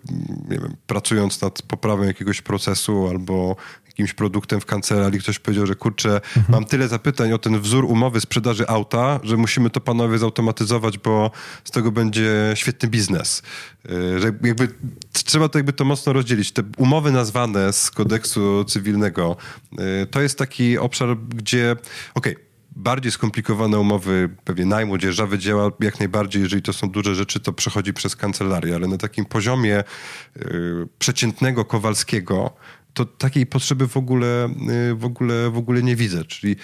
[0.49, 3.55] wiem, pracując nad poprawą jakiegoś procesu albo
[3.87, 6.45] jakimś produktem w kancelarii, ktoś powiedział, że kurczę, mhm.
[6.49, 11.31] mam tyle zapytań o ten wzór umowy sprzedaży auta, że musimy to panowie zautomatyzować, bo
[11.63, 13.41] z tego będzie świetny biznes.
[13.85, 14.67] Y, że jakby
[15.13, 16.51] trzeba to jakby to mocno rozdzielić.
[16.51, 19.37] Te umowy nazwane z kodeksu cywilnego,
[20.03, 21.75] y, to jest taki obszar, gdzie
[22.13, 22.50] okej, okay,
[22.81, 27.53] bardziej skomplikowane umowy, pewnie najmu, dzierżawy dzieła, jak najbardziej, jeżeli to są duże rzeczy, to
[27.53, 29.83] przechodzi przez kancelarię, ale na takim poziomie
[30.37, 32.53] y, przeciętnego Kowalskiego,
[32.93, 34.49] to takiej potrzeby w ogóle,
[34.91, 36.25] y, w ogóle, w ogóle nie widzę.
[36.25, 36.55] Czyli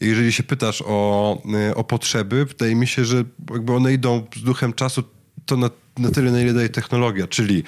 [0.00, 4.42] jeżeli się pytasz o, y, o potrzeby, wydaje mi się, że jakby one idą z
[4.42, 5.02] duchem czasu
[5.46, 7.62] to na, na tyle, na ile daje technologia, czyli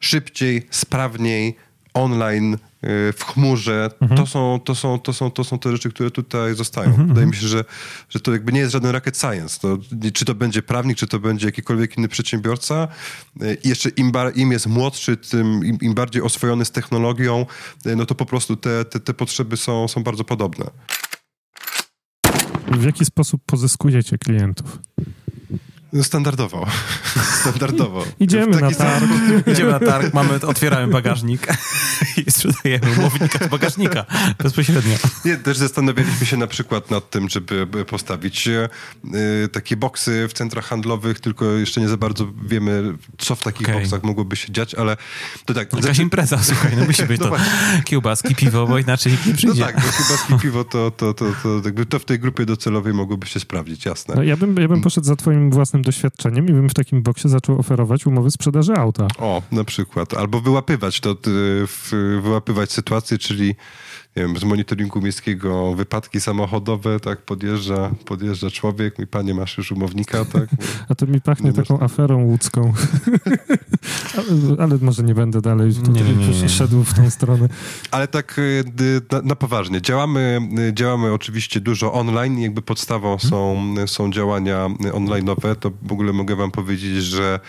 [0.00, 1.56] szybciej, sprawniej,
[1.94, 2.58] online,
[3.16, 4.20] w chmurze, mhm.
[4.20, 6.86] to, są, to, są, to, są, to są te rzeczy, które tutaj zostają.
[6.86, 7.08] Mhm.
[7.08, 7.30] Wydaje mhm.
[7.30, 7.64] mi się, że,
[8.08, 9.60] że to jakby nie jest żaden rocket science.
[9.60, 9.78] To,
[10.12, 12.88] czy to będzie prawnik, czy to będzie jakikolwiek inny przedsiębiorca.
[13.42, 17.46] Y, I jeszcze im, bar, im jest młodszy, tym im, im, bardziej oswojony z technologią,
[17.86, 20.66] y, no to po prostu te, te, te potrzeby są, są bardzo podobne.
[22.72, 24.78] W jaki sposób pozyskujecie klientów?
[26.02, 26.66] Standardowo.
[27.40, 28.04] Standardowo.
[28.20, 29.04] Idziemy na targ.
[29.46, 31.46] Idziemy na targ, mamy, otwieramy bagażnik
[32.26, 34.04] i sprzedajemy umownika z bagażnika
[34.38, 34.96] bezpośrednio.
[35.24, 38.68] Nie, też zastanawialiśmy się na przykład nad tym, żeby postawić y,
[39.52, 43.80] takie boksy w centrach handlowych, tylko jeszcze nie za bardzo wiemy, co w takich okay.
[43.80, 44.96] boksach mogłoby się dziać, ale
[45.44, 45.72] to tak.
[45.72, 46.02] Jakaś znaczy...
[46.02, 47.36] impreza, słuchaj, no musi być no to
[47.84, 49.60] kiełbaski, piwo, bo inaczej nikt nie przyjdzie.
[49.60, 52.94] No tak, bo kiełbaski, piwo to, to, to, to, jakby to w tej grupie docelowej
[52.94, 54.14] mogłoby się sprawdzić, jasne.
[54.14, 57.28] No, ja, bym, ja bym poszedł za twoim własnym doświadczeniem i bym w takim boksie
[57.28, 59.06] zaczął oferować umowy sprzedaży auta.
[59.18, 60.14] O, na przykład.
[60.14, 61.16] Albo wyłapywać to,
[62.22, 63.54] wyłapywać sytuację, czyli
[64.16, 70.24] wiem, z monitoringu miejskiego wypadki samochodowe, tak, podjeżdża, podjeżdża człowiek, mi panie, masz już umownika,
[70.24, 70.48] tak?
[70.88, 71.82] A to mi pachnie taką masz...
[71.82, 72.72] aferą łódzką.
[74.16, 77.48] ale, ale, może nie będę dalej tutaj nie, nie, nie, szedł w tą stronę.
[77.90, 78.64] Ale tak y,
[79.12, 79.82] na, na, poważnie.
[79.82, 86.12] Działamy, y, działamy oczywiście dużo online, jakby podstawą są, są działania online'owe, to w ogóle
[86.12, 87.40] mogę wam powiedzieć, że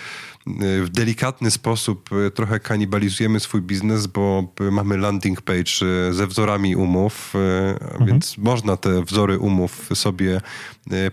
[0.84, 5.72] w delikatny sposób e, trochę kanibalizujemy swój biznes, bo mamy landing page
[6.12, 8.06] ze wzorami umów, mhm.
[8.06, 10.42] więc można te wzory umów sobie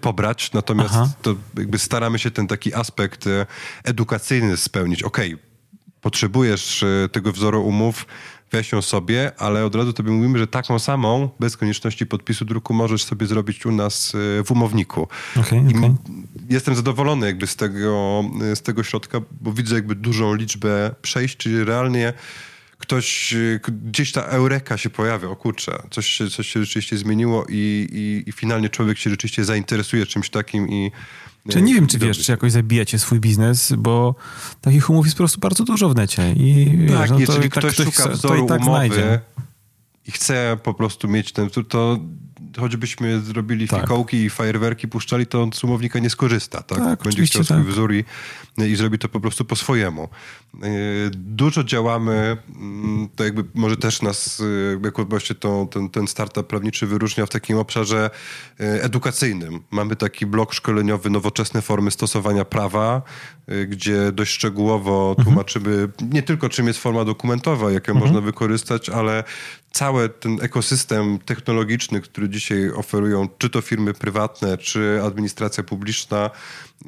[0.01, 3.24] pobrać, natomiast to jakby staramy się ten taki aspekt
[3.85, 5.03] edukacyjny spełnić.
[5.03, 5.47] Okej, okay,
[6.01, 8.07] potrzebujesz tego wzoru umów,
[8.72, 13.05] ją sobie, ale od razu tobie mówimy, że taką samą, bez konieczności podpisu druku, możesz
[13.05, 14.12] sobie zrobić u nas
[14.44, 15.09] w umowniku.
[15.36, 15.94] Okay, okay.
[16.50, 18.24] Jestem zadowolony jakby z tego,
[18.55, 22.12] z tego środka, bo widzę jakby dużą liczbę przejść, czyli realnie
[22.78, 23.34] ktoś,
[23.84, 28.28] gdzieś ta eureka się pojawia, o kurczę, coś się, coś się rzeczywiście zmieniło i, i,
[28.30, 30.90] i finalnie człowiek się rzeczywiście zainteresuje czymś takim i
[31.49, 34.14] czy nie wiem, czy wiesz, czy jakoś zabijacie swój biznes, bo
[34.61, 36.32] takich umów jest po prostu bardzo dużo w necie.
[36.32, 39.20] I tak, wiesz, no jeżeli to, ktoś, ktoś szuka wzoru to i tak umowy znajdzie.
[40.07, 41.99] i chce po prostu mieć ten, to
[42.59, 43.80] choćbyśmy zrobili tak.
[43.80, 46.78] fikołki i fajerwerki puszczali, to on z umownika nie skorzysta, tak?
[46.78, 47.66] tak Będzie chciał swój tak.
[47.66, 48.05] wzór i,
[48.59, 50.09] i zrobi to po prostu po swojemu.
[50.55, 50.68] E,
[51.14, 56.46] dużo działamy, mm, to jakby może też nas, e, jako właśnie to, ten, ten startup
[56.46, 58.11] prawniczy wyróżnia w takim obszarze
[58.61, 59.61] e, edukacyjnym.
[59.70, 63.02] Mamy taki blok szkoleniowy, nowoczesne formy stosowania prawa,
[63.68, 65.24] gdzie dość szczegółowo mhm.
[65.24, 68.07] tłumaczymy nie tylko czym jest forma dokumentowa, jaką mhm.
[68.07, 69.24] można wykorzystać, ale
[69.70, 76.30] cały ten ekosystem technologiczny, który dzisiaj oferują czy to firmy prywatne, czy administracja publiczna.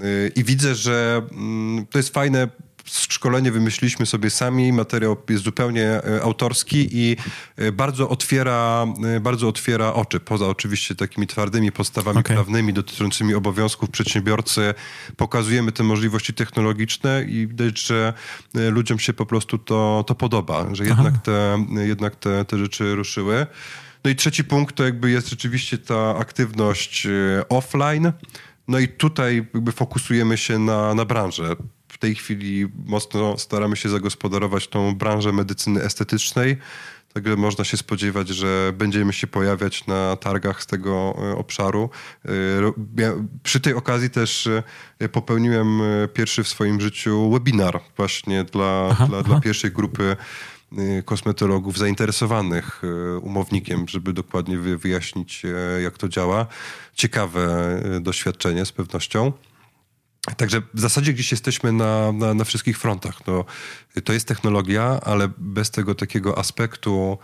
[0.03, 2.49] Y, I widzę, że mm, to jest fajne
[2.87, 7.17] szkolenie wymyśliliśmy sobie sami, materiał jest zupełnie e, autorski i
[7.57, 12.37] e, bardzo otwiera, e, bardzo otwiera oczy, poza oczywiście takimi twardymi podstawami okay.
[12.37, 14.75] prawnymi dotyczącymi obowiązków przedsiębiorcy.
[15.17, 18.13] Pokazujemy te możliwości technologiczne i widać, że
[18.55, 23.47] ludziom się po prostu to, to podoba, że jednak, te, jednak te, te rzeczy ruszyły.
[24.05, 27.07] No i trzeci punkt to jakby jest rzeczywiście ta aktywność
[27.49, 28.13] offline.
[28.69, 31.57] No i tutaj jakby fokusujemy się na, na branżę
[31.97, 36.57] w tej chwili mocno staramy się zagospodarować tą branżę medycyny estetycznej.
[37.13, 41.91] Także można się spodziewać, że będziemy się pojawiać na targach z tego e, obszaru.
[42.25, 42.29] E,
[43.43, 44.49] przy tej okazji też
[44.99, 45.81] e, popełniłem
[46.15, 49.29] pierwszy w swoim życiu webinar właśnie dla, aha, dla, aha.
[49.29, 50.17] dla pierwszej grupy
[51.05, 52.83] kosmetologów zainteresowanych
[53.23, 55.43] umownikiem, żeby dokładnie wyjaśnić,
[55.83, 56.47] jak to działa.
[56.95, 59.33] Ciekawe doświadczenie z pewnością.
[60.35, 63.27] Także w zasadzie gdzieś jesteśmy na, na, na, wszystkich frontach.
[63.27, 63.45] No,
[64.05, 67.19] to jest technologia, ale bez tego takiego aspektu,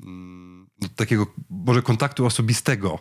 [0.00, 2.98] mm, takiego może kontaktu osobistego.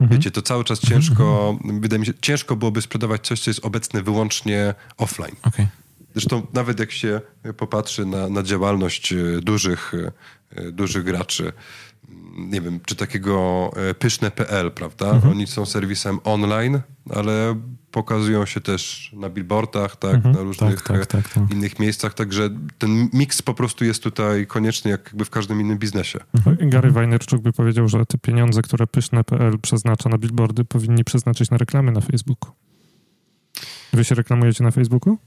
[0.00, 0.18] Mhm.
[0.18, 1.80] Wiecie, to cały czas ciężko, mhm.
[1.80, 5.36] wydaje mi się, ciężko byłoby sprzedawać coś, co jest obecne wyłącznie offline.
[5.42, 5.66] Okay.
[6.12, 7.20] Zresztą nawet jak się
[7.56, 9.92] popatrzy na, na działalność e, dużych,
[10.56, 11.52] e, dużych graczy,
[12.36, 15.10] nie wiem, czy takiego e, pyszne.pl, prawda?
[15.10, 15.32] Mhm.
[15.32, 16.80] Oni są serwisem online,
[17.10, 20.34] ale pokazują się też na billboardach, tak, mhm.
[20.34, 24.46] na różnych tak, tak, tak, tak, innych miejscach, także ten miks po prostu jest tutaj
[24.46, 26.18] konieczny, jak jakby w każdym innym biznesie.
[26.34, 26.70] Mhm.
[26.70, 31.56] Gary Wajnerczuk by powiedział, że te pieniądze, które pyszne.pl przeznacza na billboardy, powinni przeznaczyć na
[31.56, 32.52] reklamy na Facebooku.
[33.92, 35.18] Wy się reklamujecie na Facebooku?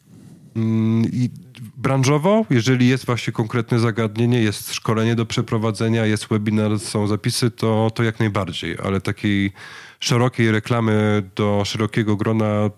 [0.55, 1.29] Mm, I
[1.77, 7.91] branżowo, jeżeli jest właśnie konkretne zagadnienie, jest szkolenie do przeprowadzenia, jest webinar, są zapisy, to,
[7.95, 9.51] to jak najbardziej, ale takiej
[9.99, 12.69] szerokiej reklamy do szerokiego grona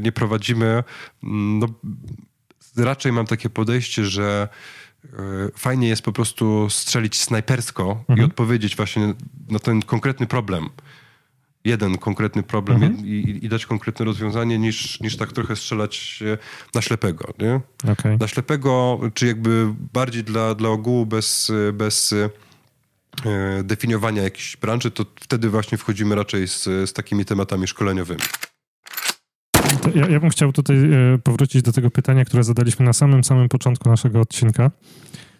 [0.00, 0.84] nie prowadzimy.
[1.22, 1.66] Mm, no,
[2.76, 4.48] raczej mam takie podejście, że
[5.04, 5.08] e,
[5.56, 8.18] fajnie jest po prostu strzelić snajpersko mhm.
[8.18, 9.14] i odpowiedzieć właśnie
[9.48, 10.68] na ten konkretny problem
[11.68, 13.06] jeden konkretny problem mhm.
[13.06, 16.22] i, i, dać konkretne rozwiązanie, niż, niż tak trochę strzelać
[16.74, 17.34] na ślepego.
[17.38, 17.60] Nie?
[17.92, 18.18] Okay.
[18.20, 22.14] Na ślepego, czy jakby bardziej dla, dla ogółu bez, bez
[23.24, 28.20] e, definiowania jakiejś branży, to wtedy właśnie wchodzimy raczej z, z takimi tematami szkoleniowymi.
[29.94, 33.48] Ja, ja, bym chciał tutaj e, powrócić do tego pytania, które zadaliśmy na samym samym
[33.48, 34.70] początku naszego odcinka,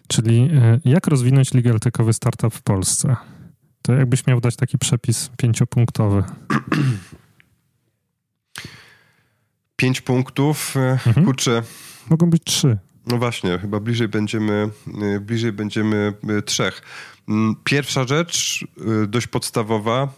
[0.07, 1.79] czyli e, jak rozwinąć legal
[2.11, 3.15] startup w Polsce?
[3.81, 6.23] To jakbyś miał dać taki przepis pięciopunktowy.
[9.75, 11.25] Pięć punktów, e, mhm.
[11.25, 11.63] kurczę.
[12.09, 12.77] Mogą być trzy.
[13.07, 14.69] No właśnie, chyba bliżej będziemy,
[15.15, 16.81] e, bliżej będziemy e, trzech.
[17.29, 18.65] Mm, pierwsza rzecz,
[19.07, 20.13] dość podstawowa,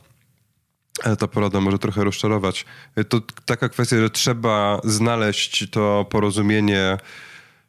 [1.03, 2.65] ale ta porada może trochę rozczarować.
[3.09, 6.97] To taka kwestia, że trzeba znaleźć to porozumienie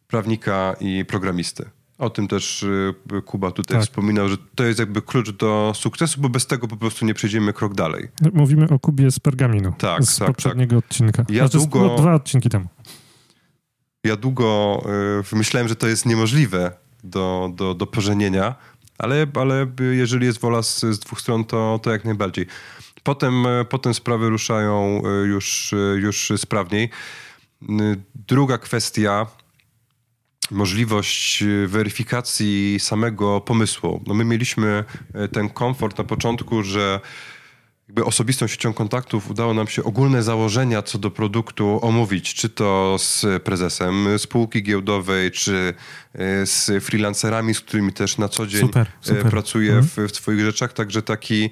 [0.09, 1.71] prawnika i programisty.
[2.03, 2.95] O tym też y,
[3.27, 3.87] Kuba tutaj tak.
[3.87, 7.53] wspominał, że to jest jakby klucz do sukcesu, bo bez tego po prostu nie przejdziemy
[7.53, 8.09] krok dalej.
[8.33, 9.73] Mówimy o Kubie z Pergaminu.
[9.79, 10.85] Tak, z tak, poprzedniego tak.
[10.85, 11.25] odcinka.
[11.29, 12.67] Ja znaczy, długo, no, dwa odcinki temu.
[14.05, 14.83] Ja długo
[15.33, 16.73] y, myślałem, że to jest niemożliwe
[17.05, 18.55] do, do, do pożenienia,
[18.99, 22.47] ale, ale jeżeli jest wola z, z dwóch stron, to, to jak najbardziej.
[23.03, 26.91] Potem, y, potem sprawy ruszają już, już sprawniej.
[28.15, 29.27] Druga kwestia
[30.51, 34.03] możliwość e, weryfikacji samego pomysłu.
[34.07, 34.85] No my mieliśmy
[35.15, 37.01] e, ten komfort na początku, że
[37.89, 42.97] jakby osobistą siecią kontaktów udało nam się ogólne założenia co do produktu omówić, czy to
[42.99, 45.75] z prezesem spółki giełdowej, czy
[46.15, 49.31] e, z freelancerami, z którymi też na co dzień super, super.
[49.31, 50.09] pracuję mhm.
[50.09, 50.73] w, w swoich rzeczach.
[50.73, 51.51] Także taki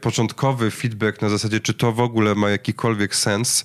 [0.00, 3.64] początkowy feedback na zasadzie, czy to w ogóle ma jakikolwiek sens,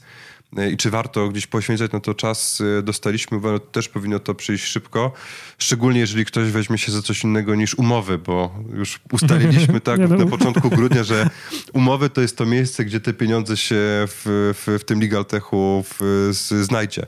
[0.71, 4.65] i czy warto gdzieś poświęcać na to czas, y, dostaliśmy, bo też powinno to przyjść
[4.65, 5.11] szybko.
[5.57, 10.07] Szczególnie jeżeli ktoś weźmie się za coś innego niż umowy, bo już ustaliliśmy tak na
[10.07, 10.25] no.
[10.25, 11.29] początku grudnia, że
[11.73, 13.75] umowy to jest to miejsce, gdzie te pieniądze się
[14.07, 16.29] w, w, w tym legal techu w,
[16.61, 17.05] znajdzie.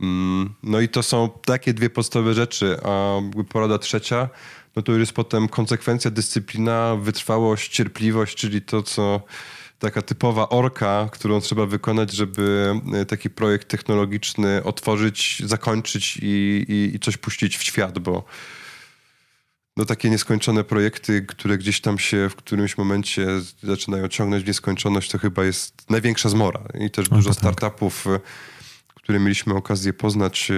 [0.00, 4.28] Mm, no i to są takie dwie podstawowe rzeczy, a porada trzecia,
[4.76, 9.22] no to już jest potem konsekwencja, dyscyplina, wytrwałość, cierpliwość, czyli to, co
[9.82, 16.96] taka typowa orka, którą trzeba wykonać, żeby e, taki projekt technologiczny otworzyć, zakończyć i, i,
[16.96, 18.24] i coś puścić w świat, bo
[19.76, 23.26] no takie nieskończone projekty, które gdzieś tam się w którymś momencie
[23.62, 26.62] zaczynają ciągnąć w nieskończoność, to chyba jest największa zmora.
[26.80, 27.38] I też dużo tak.
[27.38, 28.06] startupów,
[28.94, 30.48] które mieliśmy okazję poznać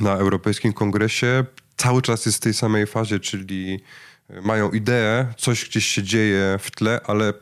[0.00, 1.44] na Europejskim Kongresie,
[1.76, 3.80] cały czas jest w tej samej fazie, czyli
[4.42, 7.32] mają ideę, coś gdzieś się dzieje w tle, ale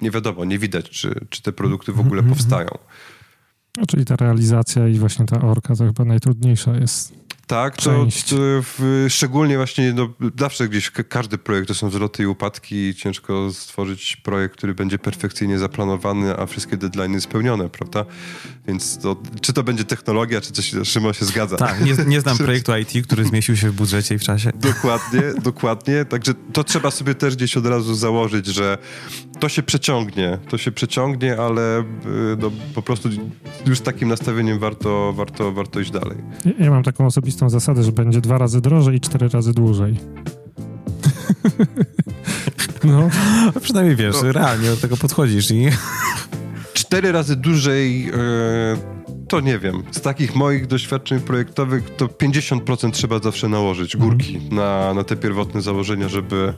[0.00, 2.36] nie wiadomo, nie widać, czy, czy te produkty w ogóle mhm, mhm.
[2.36, 2.68] powstają.
[3.76, 7.14] No, czyli ta realizacja i właśnie ta orka to chyba najtrudniejsza jest.
[7.48, 7.90] Tak, to,
[8.30, 12.94] to w, szczególnie właśnie no, zawsze gdzieś każdy projekt to są wzloty i upadki.
[12.94, 18.04] Ciężko stworzyć projekt, który będzie perfekcyjnie zaplanowany, a wszystkie deadlines spełnione, prawda?
[18.66, 21.56] Więc to, czy to będzie technologia, czy coś, Szymon się zgadza.
[21.56, 24.52] Tak, nie, nie znam projektu IT, który zmieścił się w budżecie i w czasie.
[24.54, 26.04] Dokładnie, dokładnie.
[26.04, 28.78] Także to trzeba sobie też gdzieś od razu założyć, że
[29.40, 31.84] to się przeciągnie, to się przeciągnie, ale y,
[32.38, 33.08] no, po prostu
[33.66, 36.18] już z takim nastawieniem warto, warto, warto iść dalej.
[36.44, 39.96] Ja, ja mam taką osobistą zasadę, że będzie dwa razy drożej i cztery razy dłużej.
[42.84, 43.10] no.
[43.54, 43.60] no.
[43.60, 44.32] Przynajmniej wiesz, no.
[44.32, 45.68] realnie do tego podchodzisz i...
[46.72, 48.06] Cztery razy dłużej...
[48.06, 48.97] Yy
[49.28, 49.82] to nie wiem.
[49.90, 54.54] Z takich moich doświadczeń projektowych to 50% trzeba zawsze nałożyć górki mm.
[54.54, 56.54] na, na te pierwotne założenia, żeby,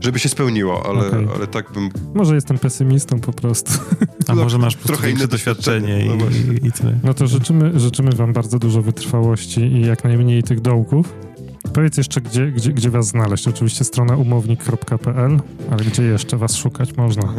[0.00, 1.28] żeby się spełniło, ale, okay.
[1.34, 1.88] ale tak bym...
[2.14, 3.72] Może jestem pesymistą po prostu.
[4.28, 6.24] A no, może masz trochę inne doświadczenie i, no
[6.62, 6.98] i, tyle.
[7.04, 11.14] No to życzymy, życzymy wam bardzo dużo wytrwałości i jak najmniej tych dołków.
[11.74, 13.48] Powiedz jeszcze, gdzie, gdzie, gdzie was znaleźć.
[13.48, 15.40] Oczywiście strona umownik.pl,
[15.70, 17.34] ale gdzie jeszcze was szukać można?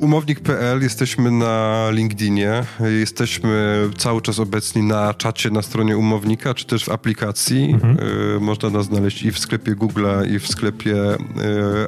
[0.00, 2.64] Umownik.pl, jesteśmy na LinkedInie,
[3.00, 7.70] jesteśmy cały czas obecni na czacie na stronie umownika, czy też w aplikacji.
[7.70, 7.98] Mhm.
[8.36, 11.18] Y, można nas znaleźć i w sklepie Google'a, i w sklepie y,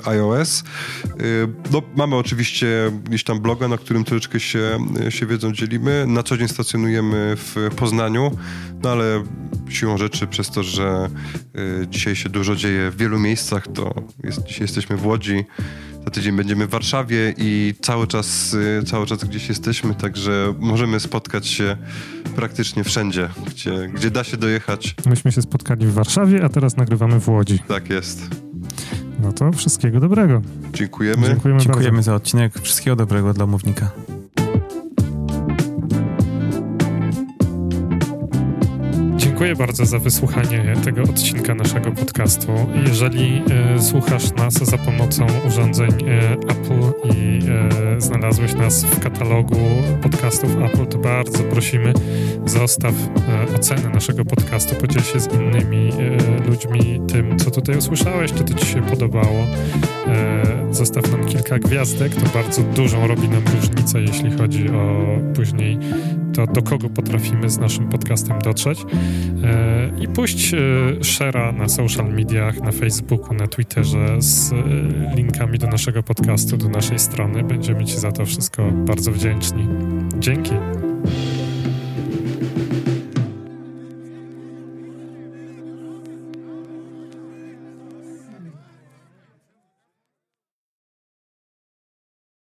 [0.05, 0.65] iOS.
[1.21, 4.79] Y, no, mamy oczywiście gdzieś tam bloga, na którym troszeczkę się,
[5.09, 6.05] się wiedzą dzielimy.
[6.07, 8.31] Na co dzień stacjonujemy w Poznaniu,
[8.83, 9.25] no ale
[9.69, 11.09] siłą rzeczy przez to, że
[11.89, 13.95] dzisiaj się dużo dzieje w wielu miejscach, to
[14.25, 15.45] jest, dzisiaj jesteśmy w Łodzi,
[16.05, 21.01] za tydzień będziemy w Warszawie i cały czas, y, cały czas gdzieś jesteśmy, także możemy
[21.01, 21.77] spotkać się
[22.37, 24.95] praktycznie wszędzie, gdzie, gdzie da się dojechać.
[25.07, 27.59] Myśmy się spotkali w Warszawie, a teraz nagrywamy w Łodzi.
[27.69, 28.31] Tak jest.
[29.23, 30.43] No to wszystkiego dobrego.
[30.73, 31.27] Dziękujemy.
[31.27, 32.61] Dziękujemy, Dziękujemy za odcinek.
[32.63, 33.91] Wszystkiego dobrego dla mównika.
[39.39, 42.53] Dziękuję bardzo za wysłuchanie tego odcinka naszego podcastu.
[42.87, 43.43] Jeżeli
[43.77, 47.41] e, słuchasz nas za pomocą urządzeń e, Apple i
[47.97, 49.57] e, znalazłeś nas w katalogu
[50.03, 51.93] podcastów Apple, to bardzo prosimy,
[52.47, 52.95] zostaw
[53.51, 58.45] e, ocenę naszego podcastu, podziel się z innymi e, ludźmi tym, co tutaj usłyszałeś, czy
[58.45, 59.47] to ci się podobało.
[60.07, 65.79] E, zostaw nam kilka gwiazdek, to bardzo dużą robi nam różnicę, jeśli chodzi o później
[66.39, 68.85] to, do kogo potrafimy z naszym podcastem dotrzeć.
[69.45, 70.57] E, I puść e,
[71.01, 74.57] share'a na social mediach, na Facebooku, na Twitterze z e,
[75.17, 77.43] linkami do naszego podcastu, do naszej strony.
[77.43, 79.69] Będziemy Ci za to wszystko bardzo wdzięczni.
[80.19, 80.53] Dzięki.